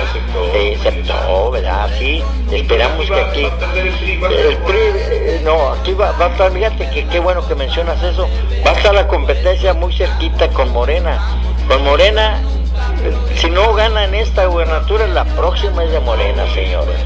se 0.53 0.75
aceptó, 0.77 1.51
¿verdad? 1.51 1.89
Sí, 1.99 2.23
esperamos 2.51 3.07
que 3.07 3.21
aquí, 3.21 3.45
el 3.45 4.57
PRI, 4.59 4.79
eh, 4.79 5.41
no, 5.45 5.73
aquí 5.73 5.93
va, 5.93 6.13
va 6.13 6.27
a 6.27 6.31
estar, 6.31 6.53
fíjate 6.53 6.91
que 6.91 7.07
qué 7.07 7.21
bueno 7.21 7.47
que 7.47 7.55
mencionas 7.55 8.03
eso, 8.03 8.29
va 8.67 8.73
a 8.73 8.75
estar 8.75 8.95
la 8.95 9.07
competencia 9.07 9.73
muy 9.75 9.93
cerquita 9.93 10.49
con 10.49 10.73
Morena, 10.73 11.21
con 11.69 11.85
Morena, 11.85 12.41
si 13.37 13.51
no 13.51 13.73
ganan 13.75 14.15
esta 14.15 14.47
gubernatura, 14.47 15.07
la 15.07 15.25
próxima 15.25 15.85
es 15.85 15.93
de 15.93 16.01
Morena, 16.01 16.45
señores. 16.55 16.97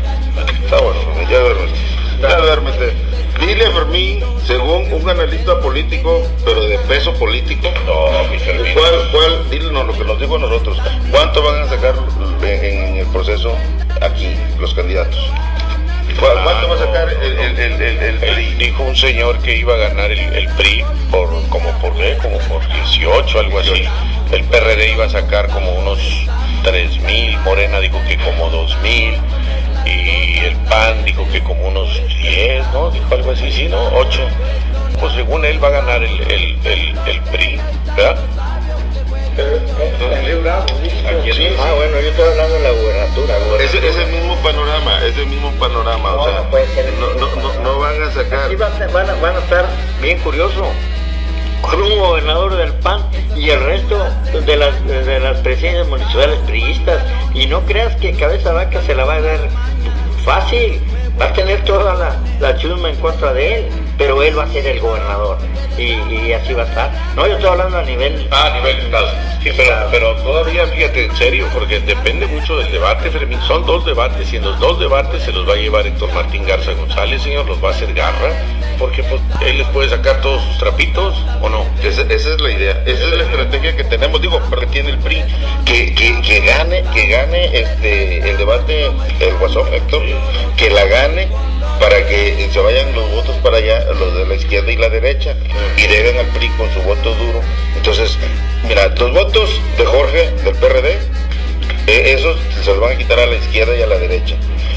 Está 0.65 0.81
bueno, 0.81 1.01
ya 1.31 1.39
duérmete. 1.39 1.79
Ya 2.21 2.37
duérmete. 2.39 3.17
Dile 3.41 3.71
Fermín, 3.71 4.25
según 4.47 4.91
un 4.93 5.09
analista 5.09 5.61
político, 5.61 6.23
pero 6.45 6.67
de 6.67 6.79
peso 6.81 7.13
político, 7.15 7.69
no, 7.85 8.25
mi 8.31 8.39
¿cuál, 8.73 9.11
cuál, 9.13 9.51
dinos 9.51 9.87
lo 9.87 9.93
que 9.93 10.05
nos 10.05 10.19
dijo 10.19 10.37
a 10.37 10.39
nosotros, 10.39 10.79
cuánto 11.11 11.43
van 11.43 11.63
a 11.63 11.69
sacar 11.69 11.95
en, 12.43 12.97
el 12.97 13.07
proceso 13.09 13.55
aquí 14.01 14.35
los 14.59 14.73
candidatos? 14.73 15.31
¿Cuánto 16.19 16.69
va 16.69 16.77
a 16.77 16.79
sacar 16.79 17.11
el, 17.23 17.39
el, 17.59 17.83
el, 17.83 18.19
PRI? 18.19 18.55
Dijo 18.55 18.83
un 18.85 18.97
señor 18.97 19.39
que 19.41 19.55
iba 19.55 19.75
a 19.75 19.77
ganar 19.77 20.11
el, 20.11 20.49
PRI 20.57 20.83
por 21.11 21.29
como 21.51 21.71
por 21.79 21.93
como 22.23 22.39
por 22.49 22.67
18, 22.67 23.39
algo 23.39 23.59
así. 23.59 23.85
El 24.33 24.45
PRD 24.45 24.93
iba 24.93 25.05
a 25.05 25.11
sacar 25.11 25.49
como 25.51 25.73
unos 25.73 25.99
3 26.65 27.01
mil, 27.03 27.39
Morena 27.41 27.81
dijo 27.81 28.01
que 28.09 28.17
como 28.17 28.49
2 28.49 28.79
mil 28.79 29.15
y 29.87 30.39
el 30.45 30.57
PAN 30.69 31.05
dijo 31.05 31.27
que 31.31 31.43
como 31.43 31.69
unos 31.69 31.89
10, 32.23 32.67
¿no? 32.73 32.91
Dijo 32.91 33.15
algo 33.15 33.31
así, 33.31 33.51
sí, 33.51 33.69
¿no? 33.69 33.83
8. 33.95 34.21
Pues 35.01 35.13
según 35.15 35.45
él 35.45 35.63
va 35.63 35.69
a 35.69 35.73
ganar 35.73 36.03
el, 36.03 36.21
el, 36.23 36.59
el, 36.65 36.99
el 37.07 37.21
PRI, 37.31 37.61
¿verdad? 37.97 38.19
ah, 41.59 41.73
bueno, 41.77 42.01
yo 42.01 42.09
estoy 42.09 42.29
hablando 42.29 42.55
de 42.55 42.61
la 42.61 42.71
gubernatura. 42.71 43.37
Es, 43.61 43.75
el 43.75 44.07
mismo 44.09 44.37
panorama, 44.37 45.05
es 45.05 45.17
el 45.19 45.27
mismo 45.27 45.51
panorama. 45.53 46.11
No, 46.11 46.23
o 46.23 46.25
sea, 46.25 46.45
no, 46.99 47.15
no, 47.15 47.63
no, 47.63 47.79
van 47.79 48.03
a 48.03 48.11
sacar. 48.13 48.49
Sí, 48.49 48.57
van, 48.57 48.73
van, 48.93 49.11
a, 49.11 49.15
van 49.15 49.37
a 49.37 49.39
estar 49.41 49.67
bien 50.01 50.19
curiosos 50.21 50.67
con 51.61 51.83
un 51.83 51.99
gobernador 51.99 52.57
del 52.57 52.73
PAN 52.75 53.03
y 53.35 53.51
el 53.51 53.61
resto 53.61 53.99
de 54.45 54.57
las, 54.57 54.87
de 54.87 55.21
las 55.21 55.39
presidencias 55.39 55.87
municipales 55.89 56.39
priistas. 56.47 57.03
Y 57.35 57.47
no 57.47 57.61
creas 57.63 57.97
que 57.97 58.13
Cabeza 58.13 58.53
Vaca 58.53 58.81
se 58.83 58.95
la 58.95 59.05
va 59.05 59.15
a 59.15 59.21
dar 59.21 59.41
fácil, 60.27 60.81
va 61.19 61.27
a 61.27 61.33
tener 61.33 61.65
toda 61.65 61.95
la, 61.95 62.17
la 62.41 62.59
en 62.91 62.97
contra 62.97 63.33
de 63.33 63.61
él 63.61 63.86
pero 63.99 64.23
él 64.23 64.39
va 64.39 64.45
a 64.45 64.49
ser 64.49 64.67
el 64.67 64.81
gobernador 64.81 65.39
y, 65.79 66.33
así 66.33 66.55
va 66.55 66.63
a 66.63 66.67
estar. 66.67 66.91
No, 67.15 67.27
yo 67.27 67.35
estoy 67.35 67.51
hablando 67.51 67.79
a 67.79 67.83
nivel... 67.83 68.27
Ah, 68.31 68.47
a 68.47 68.57
nivel 68.57 68.79
estado. 68.79 69.09
Sí, 69.43 69.51
pero, 69.57 69.75
pero 69.91 70.17
todavía, 70.17 70.67
fíjate, 70.67 71.05
en 71.05 71.17
serio, 71.17 71.47
porque 71.53 71.81
depende 71.81 72.27
mucho 72.27 72.57
del 72.57 72.71
debate, 72.73 73.11
Fermín. 73.11 73.41
Son 73.43 73.65
dos 73.67 73.85
debates 73.85 74.33
y 74.33 74.37
en 74.37 74.45
los 74.45 74.59
dos 74.59 74.81
debates 74.81 75.23
se 75.23 75.33
los 75.33 75.49
va 75.49 75.53
a 75.53 75.57
llevar 75.57 75.87
Héctor 75.87 76.13
Martín 76.13 76.45
Garza 76.47 76.73
González, 76.73 77.23
señor, 77.23 77.47
los 77.47 77.63
va 77.63 77.69
a 77.69 77.73
hacer 77.73 77.93
garra, 77.95 78.33
porque 78.79 79.03
pues, 79.05 79.21
él 79.43 79.59
les 79.59 79.67
puede 79.69 79.89
sacar 79.89 80.21
todos 80.21 80.43
sus 80.43 80.59
trapitos 80.59 81.15
o 81.41 81.49
no. 81.49 81.65
Esa, 81.83 82.03
esa 82.03 82.35
es 82.35 82.41
la 82.41 82.51
idea, 82.51 82.83
esa 82.87 83.05
es 83.05 83.11
la 83.11 83.25
estrategia 83.25 83.77
que 83.77 83.85
tenemos, 83.85 84.21
digo, 84.21 84.41
porque 84.49 84.67
tiene 84.67 84.91
el 84.91 84.99
PRI, 84.99 85.23
que, 85.65 85.95
que, 85.95 86.21
que 86.23 86.41
gane, 86.41 86.85
que 86.93 87.07
gane 87.07 87.59
este 87.59 88.29
el 88.29 88.37
debate 88.39 88.91
el 89.21 89.37
Guasón, 89.39 89.73
Héctor, 89.73 90.03
que 90.57 90.71
la 90.71 90.85
gane 90.87 91.29
para 91.81 92.07
que 92.07 92.49
se 92.51 92.61
vayan 92.61 92.95
los 92.95 93.11
votos 93.11 93.37
para 93.37 93.59
allá, 93.59 93.86
los 93.95 94.17
de 94.17 94.27
la 94.27 94.35
izquierda 94.35 94.71
y 94.73 94.77
la 94.77 94.89
derecha, 94.89 95.35
y 95.77 95.87
dejen 95.87 96.19
al 96.19 96.27
PRI 96.27 96.49
con 96.51 96.73
su 96.73 96.81
voto 96.83 97.15
duro. 97.15 97.41
Entonces, 97.77 98.19
mira, 98.69 98.89
los 98.89 99.13
votos 99.13 99.61
de 99.79 99.85
Jorge, 99.85 100.31
del 100.45 100.55
PRD, 100.55 100.99
eh, 101.87 102.15
esos 102.19 102.37
se 102.65 102.71
los 102.71 102.81
van 102.81 102.93
a 102.93 102.99
quitar 102.99 103.19
a 103.19 103.27
la 103.27 103.37
izquierda 103.37 103.77
y 103.77 103.83
a 103.83 103.87
la 103.87 103.99
derecha. 103.99 104.37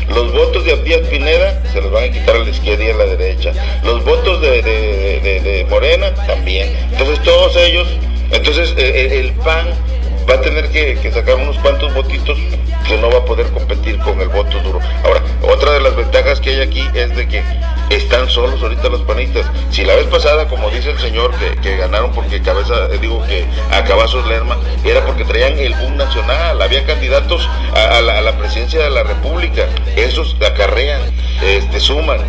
Los 0.10 0.32
votos 0.34 0.66
de 0.66 0.76
Díaz 0.78 1.02
Pineda 1.10 1.62
se 1.72 1.82
los 1.82 1.92
van 1.92 2.06
a 2.06 2.10
quitar 2.10 2.36
a 2.36 2.40
la 2.40 2.50
izquierda 2.50 2.84
y 2.84 2.90
a 2.90 2.96
la 2.96 3.06
derecha. 3.06 3.54
Los 3.84 4.04
votos 4.04 4.42
de, 4.42 5.66
Morena 5.70 6.14
también. 6.28 6.76
Entonces 6.92 7.22
todos 7.24 7.56
ellos, 7.58 7.88
entonces 8.32 8.74
eh, 8.78 8.92
eh, 8.96 9.20
el 9.20 9.34
PAN 9.34 9.68
va 10.28 10.36
a 10.36 10.42
tener 10.42 10.70
que, 10.70 11.12
sacar 11.12 11.36
unos 11.36 11.58
cuantos 11.58 11.94
votitos 11.94 12.38
que 12.88 12.98
no 12.98 13.10
va 13.10 13.20
a 13.20 13.26
poder 13.26 13.48
competir 13.52 13.98
con 14.00 14.20
el 14.22 14.30
voto 14.30 14.60
duro. 14.62 14.80
Ahora, 15.04 15.22
otra 15.42 15.74
de 15.74 15.82
las 15.82 15.96
ventajas 15.96 16.40
que 16.40 16.52
hay 16.52 16.62
aquí 16.62 16.88
es 16.94 17.16
de 17.16 17.28
que 17.28 17.44
están 17.90 18.30
solos 18.30 18.62
ahorita 18.62 18.90
los 18.90 19.02
panistas. 19.02 19.46
Si 19.72 19.84
la 19.84 19.96
vez 19.96 20.06
pasada, 20.08 20.48
como 20.48 20.70
dice 20.70 20.92
el 20.92 21.00
señor, 21.00 21.32
que, 21.62 21.78
ganaron 21.78 22.12
porque 22.12 22.42
cabeza, 22.42 22.88
eh, 22.92 22.98
digo 23.00 23.24
que 23.28 23.46
a 23.72 23.84
Cavazos 23.84 24.28
Lerma, 24.28 24.58
era 24.84 25.06
porque 25.06 25.26
traían 25.26 25.58
el 25.58 25.74
boom 25.76 25.98
nacional, 25.98 26.62
había 26.62 26.86
candidatos 26.86 27.48
a, 27.74 28.02
la, 28.02 28.38
presidencia 28.38 28.84
de 28.84 28.90
la 28.90 29.04
República, 29.04 29.68
esos 29.96 30.36
acarrean, 30.46 31.02
este, 31.44 31.80
suman, 31.80 32.20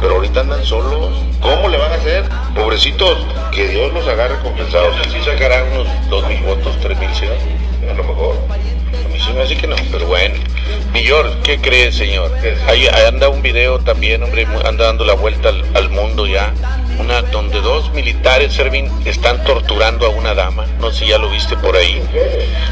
pero 0.00 0.16
ahorita 0.16 0.40
andan 0.40 0.64
solos. 0.64 1.22
¿Cómo 1.40 1.68
le 1.68 1.76
van 1.76 1.92
a 1.92 1.96
hacer? 1.96 2.24
Pobrecitos, 2.54 3.18
que 3.52 3.68
Dios 3.68 3.92
los 3.92 4.06
agarre 4.08 4.38
compensados. 4.42 4.96
Si 5.12 5.20
sacarán 5.22 5.70
unos 5.72 5.86
dos 6.08 6.26
mil 6.28 6.42
votos, 6.42 6.76
tres 6.80 6.98
mil, 6.98 7.10
a 7.88 7.94
lo 7.94 8.04
mejor. 8.04 8.36
Sí 9.24 9.32
me 9.34 9.42
hace 9.42 9.56
que 9.56 9.66
no, 9.66 9.76
pero 9.92 10.06
bueno. 10.06 10.34
Millor, 10.92 11.30
¿qué 11.42 11.58
cree, 11.60 11.92
señor? 11.92 12.32
Ahí, 12.66 12.86
anda 12.88 13.28
un 13.28 13.42
video 13.42 13.78
también, 13.78 14.22
hombre, 14.22 14.46
anda 14.64 14.86
dando 14.86 15.04
la 15.04 15.14
vuelta 15.14 15.50
al, 15.74 15.90
mundo 15.90 16.26
ya. 16.26 16.52
Una 16.98 17.22
donde 17.22 17.60
dos 17.60 17.92
militares 17.94 18.52
Servín 18.52 18.90
están 19.06 19.42
torturando 19.44 20.06
a 20.06 20.10
una 20.10 20.34
dama. 20.34 20.66
No 20.80 20.90
sé 20.90 21.00
si 21.00 21.06
ya 21.06 21.18
lo 21.18 21.30
viste 21.30 21.56
por 21.56 21.76
ahí. 21.76 22.02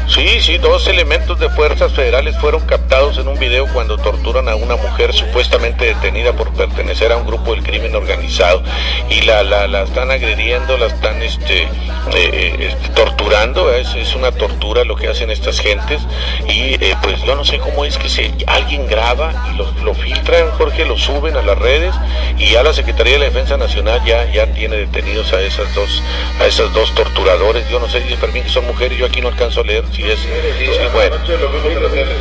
Sí, 0.07 0.39
sí, 0.41 0.57
dos 0.57 0.87
elementos 0.87 1.39
de 1.39 1.49
fuerzas 1.49 1.93
federales 1.93 2.37
fueron 2.37 2.61
captados 2.65 3.17
en 3.17 3.27
un 3.27 3.39
video 3.39 3.65
cuando 3.73 3.97
torturan 3.97 4.47
a 4.49 4.55
una 4.55 4.75
mujer 4.75 5.13
supuestamente 5.13 5.85
detenida 5.85 6.33
por 6.33 6.53
pertenecer 6.53 7.11
a 7.11 7.17
un 7.17 7.25
grupo 7.25 7.53
del 7.53 7.63
crimen 7.63 7.95
organizado 7.95 8.61
y 9.09 9.21
la, 9.21 9.41
la, 9.43 9.67
la 9.67 9.83
están 9.83 10.11
agrediendo, 10.11 10.77
la 10.77 10.87
están 10.87 11.21
este, 11.23 11.63
eh, 11.63 11.69
eh, 12.13 12.55
este 12.59 12.89
torturando. 12.89 13.73
Es, 13.73 13.95
es, 13.95 14.15
una 14.15 14.31
tortura 14.31 14.83
lo 14.83 14.95
que 14.95 15.07
hacen 15.07 15.31
estas 15.31 15.59
gentes 15.59 16.01
y 16.47 16.75
eh, 16.83 16.95
pues 17.01 17.21
yo 17.23 17.35
no 17.35 17.43
sé 17.43 17.59
cómo 17.59 17.85
es 17.85 17.97
que 17.97 18.09
se, 18.09 18.31
alguien 18.47 18.87
graba 18.87 19.33
y 19.51 19.57
lo, 19.57 19.71
lo, 19.83 19.93
filtran, 19.93 20.49
Jorge, 20.51 20.85
lo 20.85 20.97
suben 20.97 21.35
a 21.35 21.41
las 21.41 21.57
redes 21.57 21.93
y 22.37 22.51
ya 22.51 22.63
la 22.63 22.73
Secretaría 22.73 23.13
de 23.13 23.19
la 23.19 23.25
Defensa 23.25 23.57
Nacional 23.57 24.03
ya, 24.05 24.31
ya 24.31 24.47
tiene 24.53 24.77
detenidos 24.77 25.33
a 25.33 25.41
esas 25.41 25.73
dos, 25.75 26.01
a 26.39 26.45
esas 26.45 26.73
dos 26.73 26.93
torturadores. 26.95 27.67
Yo 27.69 27.79
no 27.79 27.89
sé, 27.89 28.07
si 28.07 28.15
Fermín, 28.15 28.43
que 28.43 28.49
son 28.49 28.65
mujeres, 28.65 28.97
yo 28.97 29.05
aquí 29.05 29.21
no 29.21 29.27
alcanzo 29.27 29.61
a 29.61 29.63
leer 29.63 29.83
si 29.91 30.03
es. 30.03 30.19
bueno. 30.93 31.15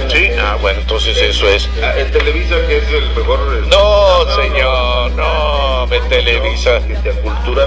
Sí, 0.09 0.29
ah, 0.41 0.57
bueno, 0.61 0.81
entonces 0.81 1.17
eso 1.19 1.49
es. 1.49 1.69
Ah, 1.83 1.95
en 1.97 2.11
Televisa, 2.11 2.57
que 2.67 2.79
es 2.79 2.89
el 2.89 3.09
mejor. 3.11 3.39
No, 3.69 4.43
señor, 4.43 5.13
no, 5.13 5.87
me 5.87 6.01
Televisa. 6.01 6.81
Cultura. 7.23 7.67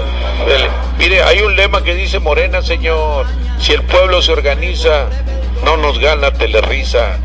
Mire, 0.98 1.22
hay 1.22 1.40
un 1.40 1.56
lema 1.56 1.82
que 1.82 1.94
dice 1.94 2.18
Morena, 2.18 2.62
señor. 2.62 3.26
Si 3.58 3.72
el 3.72 3.82
pueblo 3.82 4.22
se 4.22 4.32
organiza, 4.32 5.08
no 5.64 5.76
nos 5.76 5.98
gana 5.98 6.32
Telerisa 6.32 7.18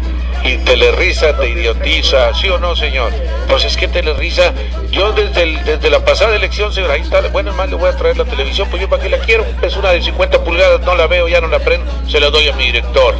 y 0.48 0.58
Telerisa 0.60 1.38
te 1.38 1.50
idiotiza, 1.50 2.34
¿sí 2.34 2.48
o 2.50 2.58
no, 2.58 2.76
señor? 2.76 3.12
Pues 3.50 3.66
es 3.66 3.76
que 3.76 3.88
Telerisa, 3.88 4.54
yo 4.90 5.12
desde, 5.12 5.46
desde 5.64 5.90
la 5.90 6.00
pasada 6.00 6.36
elección, 6.36 6.72
señor, 6.72 6.92
ahí 6.92 7.02
está, 7.02 7.22
bueno, 7.30 7.54
más 7.54 7.70
le 7.70 7.76
voy 7.76 7.90
a 7.90 7.96
traer 7.96 8.18
la 8.18 8.26
televisión, 8.26 8.68
pues 8.70 8.82
yo 8.82 8.90
para 8.90 9.04
qué 9.04 9.10
la 9.10 9.20
quiero, 9.20 9.46
es 9.62 9.76
una 9.76 9.92
de 9.92 10.02
50 10.02 10.44
pulgadas, 10.44 10.82
no 10.82 10.96
la 10.96 11.08
veo, 11.08 11.28
ya 11.28 11.42
no 11.42 11.48
la 11.48 11.60
prendo, 11.60 11.92
se 12.08 12.20
la 12.20 12.30
doy 12.30 12.48
a 12.48 12.54
mi 12.54 12.66
director. 12.66 13.16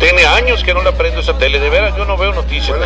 tiene 0.00 0.24
años 0.24 0.64
que 0.64 0.72
no 0.72 0.82
la 0.82 0.92
prendo 0.92 1.20
esa 1.20 1.36
tele, 1.36 1.60
de 1.60 1.68
veras, 1.68 1.96
yo 1.96 2.04
no 2.04 2.16
veo 2.16 2.32
noticias. 2.32 2.76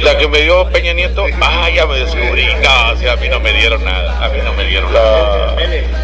La, 0.00 0.18
que, 0.18 0.28
me 0.28 0.40
dio 0.40 0.68
Peña 0.68 0.92
Nieto, 0.94 1.26
ah, 1.40 1.68
ya 1.74 1.86
me 1.86 1.98
descubrí, 1.98 2.46
no, 2.62 2.92
o 2.92 2.96
sea, 2.96 3.12
a 3.12 3.16
mí 3.16 3.28
no 3.28 3.40
me 3.40 3.52
dieron 3.52 3.84
nada, 3.84 4.24
a 4.24 4.28
mí 4.28 4.38
no 4.42 4.52
me 4.54 4.64
dieron 4.64 4.92
nada. 4.92 5.56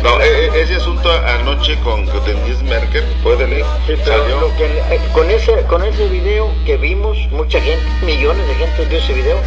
No, 0.02 0.20
e, 0.20 0.46
e, 0.46 0.60
ese 0.60 0.76
asunto 0.76 1.10
anoche 1.10 1.76
con 1.80 2.04
Denise 2.24 2.62
Merkel, 2.64 3.04
puede 3.22 3.46
leer, 3.46 3.64
salió. 4.04 4.52
Eh, 4.58 5.00
con 5.12 5.30
ese, 5.30 5.62
con 5.62 5.84
ese 5.84 5.93
video 6.02 6.50
que 6.66 6.76
vimos, 6.76 7.16
mucha 7.30 7.60
gente, 7.60 7.84
millones 8.04 8.46
de 8.48 8.54
gente 8.54 8.84
vio 8.86 8.98
ese 8.98 9.12
video, 9.14 9.38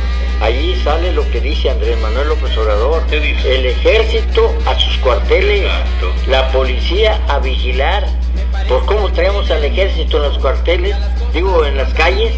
allí 0.41 0.75
sale 0.77 1.11
lo 1.11 1.29
que 1.29 1.41
dice 1.41 1.69
Andrés 1.69 1.99
Manuel 1.99 2.29
López 2.29 2.57
Obrador. 2.57 3.03
El 3.11 3.65
ejército 3.65 4.55
a 4.65 4.79
sus 4.79 4.97
cuarteles, 4.99 5.69
la 6.27 6.49
policía 6.51 7.21
a 7.27 7.39
vigilar. 7.39 8.07
¿Por 8.69 8.85
cómo 8.85 9.11
traemos 9.11 9.51
al 9.51 9.63
ejército 9.65 10.17
en 10.17 10.23
los 10.23 10.37
cuarteles? 10.39 10.95
Digo, 11.33 11.65
en 11.65 11.77
las 11.77 11.93
calles 11.93 12.33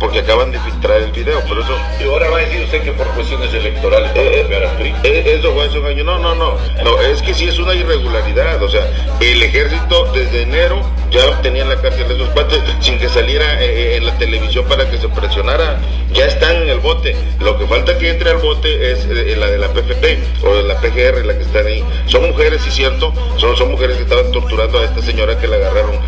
porque 0.00 0.20
acaban 0.20 0.50
de 0.50 0.58
filtrar 0.60 1.00
el 1.00 1.12
video, 1.12 1.40
por 1.40 1.58
eso... 1.58 1.76
Y 2.00 2.04
ahora 2.04 2.28
va 2.30 2.38
a 2.38 2.40
decir 2.40 2.62
usted 2.62 2.82
que 2.82 2.92
por 2.92 3.06
cuestiones 3.08 3.52
electorales 3.52 4.10
eh, 4.14 4.46
eh, 4.50 4.94
eh, 5.04 5.36
eso 5.38 5.52
fue 5.52 5.64
hace 5.64 5.78
un 5.78 5.86
año. 5.86 6.04
No, 6.04 6.18
no, 6.18 6.34
no. 6.34 6.56
No, 6.84 7.00
es 7.00 7.22
que 7.22 7.32
sí 7.32 7.46
es 7.48 7.58
una 7.58 7.74
irregularidad. 7.74 8.62
O 8.62 8.68
sea, 8.68 8.86
el 9.20 9.42
ejército 9.42 10.12
desde 10.12 10.42
enero 10.42 10.80
ya 11.10 11.40
tenía 11.42 11.64
la 11.64 11.80
cárcel 11.80 12.08
de 12.08 12.14
esos 12.14 12.28
cuates 12.30 12.60
sin 12.80 12.98
que 12.98 13.08
saliera 13.08 13.62
en 13.62 14.04
la 14.04 14.16
televisión 14.18 14.64
para 14.66 14.88
que 14.90 14.98
se 14.98 15.08
presionara. 15.08 15.78
Ya 16.12 16.26
están 16.26 16.56
en 16.56 16.68
el 16.68 16.80
bote. 16.80 17.16
Lo 17.40 17.58
que 17.58 17.66
falta 17.66 17.96
que 17.98 18.10
entre 18.10 18.30
al 18.30 18.38
bote 18.38 18.92
es 18.92 19.06
la 19.06 19.46
de 19.46 19.58
la 19.58 19.68
PFP 19.68 20.44
o 20.44 20.54
de 20.56 20.62
la 20.64 20.80
PGR, 20.80 21.24
la 21.24 21.36
que 21.36 21.44
están 21.44 21.66
ahí. 21.66 21.84
Son 22.06 22.26
mujeres, 22.26 22.62
sí, 22.62 22.70
cierto. 22.70 23.12
Son, 23.38 23.56
son 23.56 23.70
mujeres 23.70 23.96
que 23.96 24.02
estaban 24.02 24.30
torturando 24.32 24.78
a 24.80 24.84
esta 24.84 25.00
señora 25.02 25.38
que 25.38 25.46
la 25.46 25.56
agarraron 25.56 25.98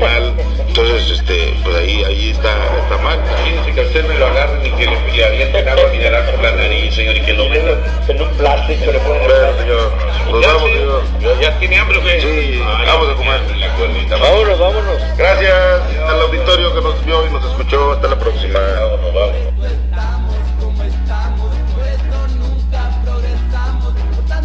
mal. 0.00 0.34
Entonces, 0.66 1.10
este, 1.10 1.54
pues 1.64 1.76
ahí, 1.76 2.04
ahí 2.04 2.30
está 2.30 2.75
está 2.78 2.98
mal. 2.98 3.18
Imagínense 3.26 3.72
que 3.72 3.80
a 3.80 3.84
usted 3.84 4.06
me 4.06 4.18
lo 4.18 4.26
agarren 4.26 4.66
y 4.66 4.70
que 4.70 4.86
le, 4.86 5.12
le 5.12 5.24
avienten 5.24 5.68
agua 5.68 5.88
mineral 5.92 6.30
por 6.30 6.42
la 6.42 6.52
nariz, 6.52 6.94
señor, 6.94 7.16
y 7.16 7.20
que 7.22 7.32
lo 7.32 7.48
metan 7.48 7.78
en 8.08 8.22
un 8.22 8.28
plástico 8.30 8.92
le 8.92 8.98
ponen 9.00 9.22
Bueno, 9.26 9.58
señor, 9.58 9.92
nos 10.30 10.46
vamos, 10.46 10.70
señor. 11.20 11.40
¿Ya 11.40 11.58
tiene 11.58 11.78
hambre 11.78 11.98
o 11.98 12.02
qué? 12.02 12.20
Sí, 12.20 12.62
Ay, 12.64 12.86
vamos 12.86 13.08
a 13.10 13.14
comer. 13.14 13.40
La 14.08 14.16
vámonos, 14.18 14.58
vámonos. 14.58 15.02
Gracias 15.16 15.54
al 16.08 16.20
auditorio 16.20 16.74
que 16.74 16.80
nos 16.80 17.04
vio 17.04 17.26
y 17.26 17.30
nos 17.30 17.44
escuchó. 17.44 17.92
Hasta 17.92 18.08
la 18.08 18.18
próxima. 18.18 18.58
Vámonos, 18.58 19.14
vámonos. 19.14 20.15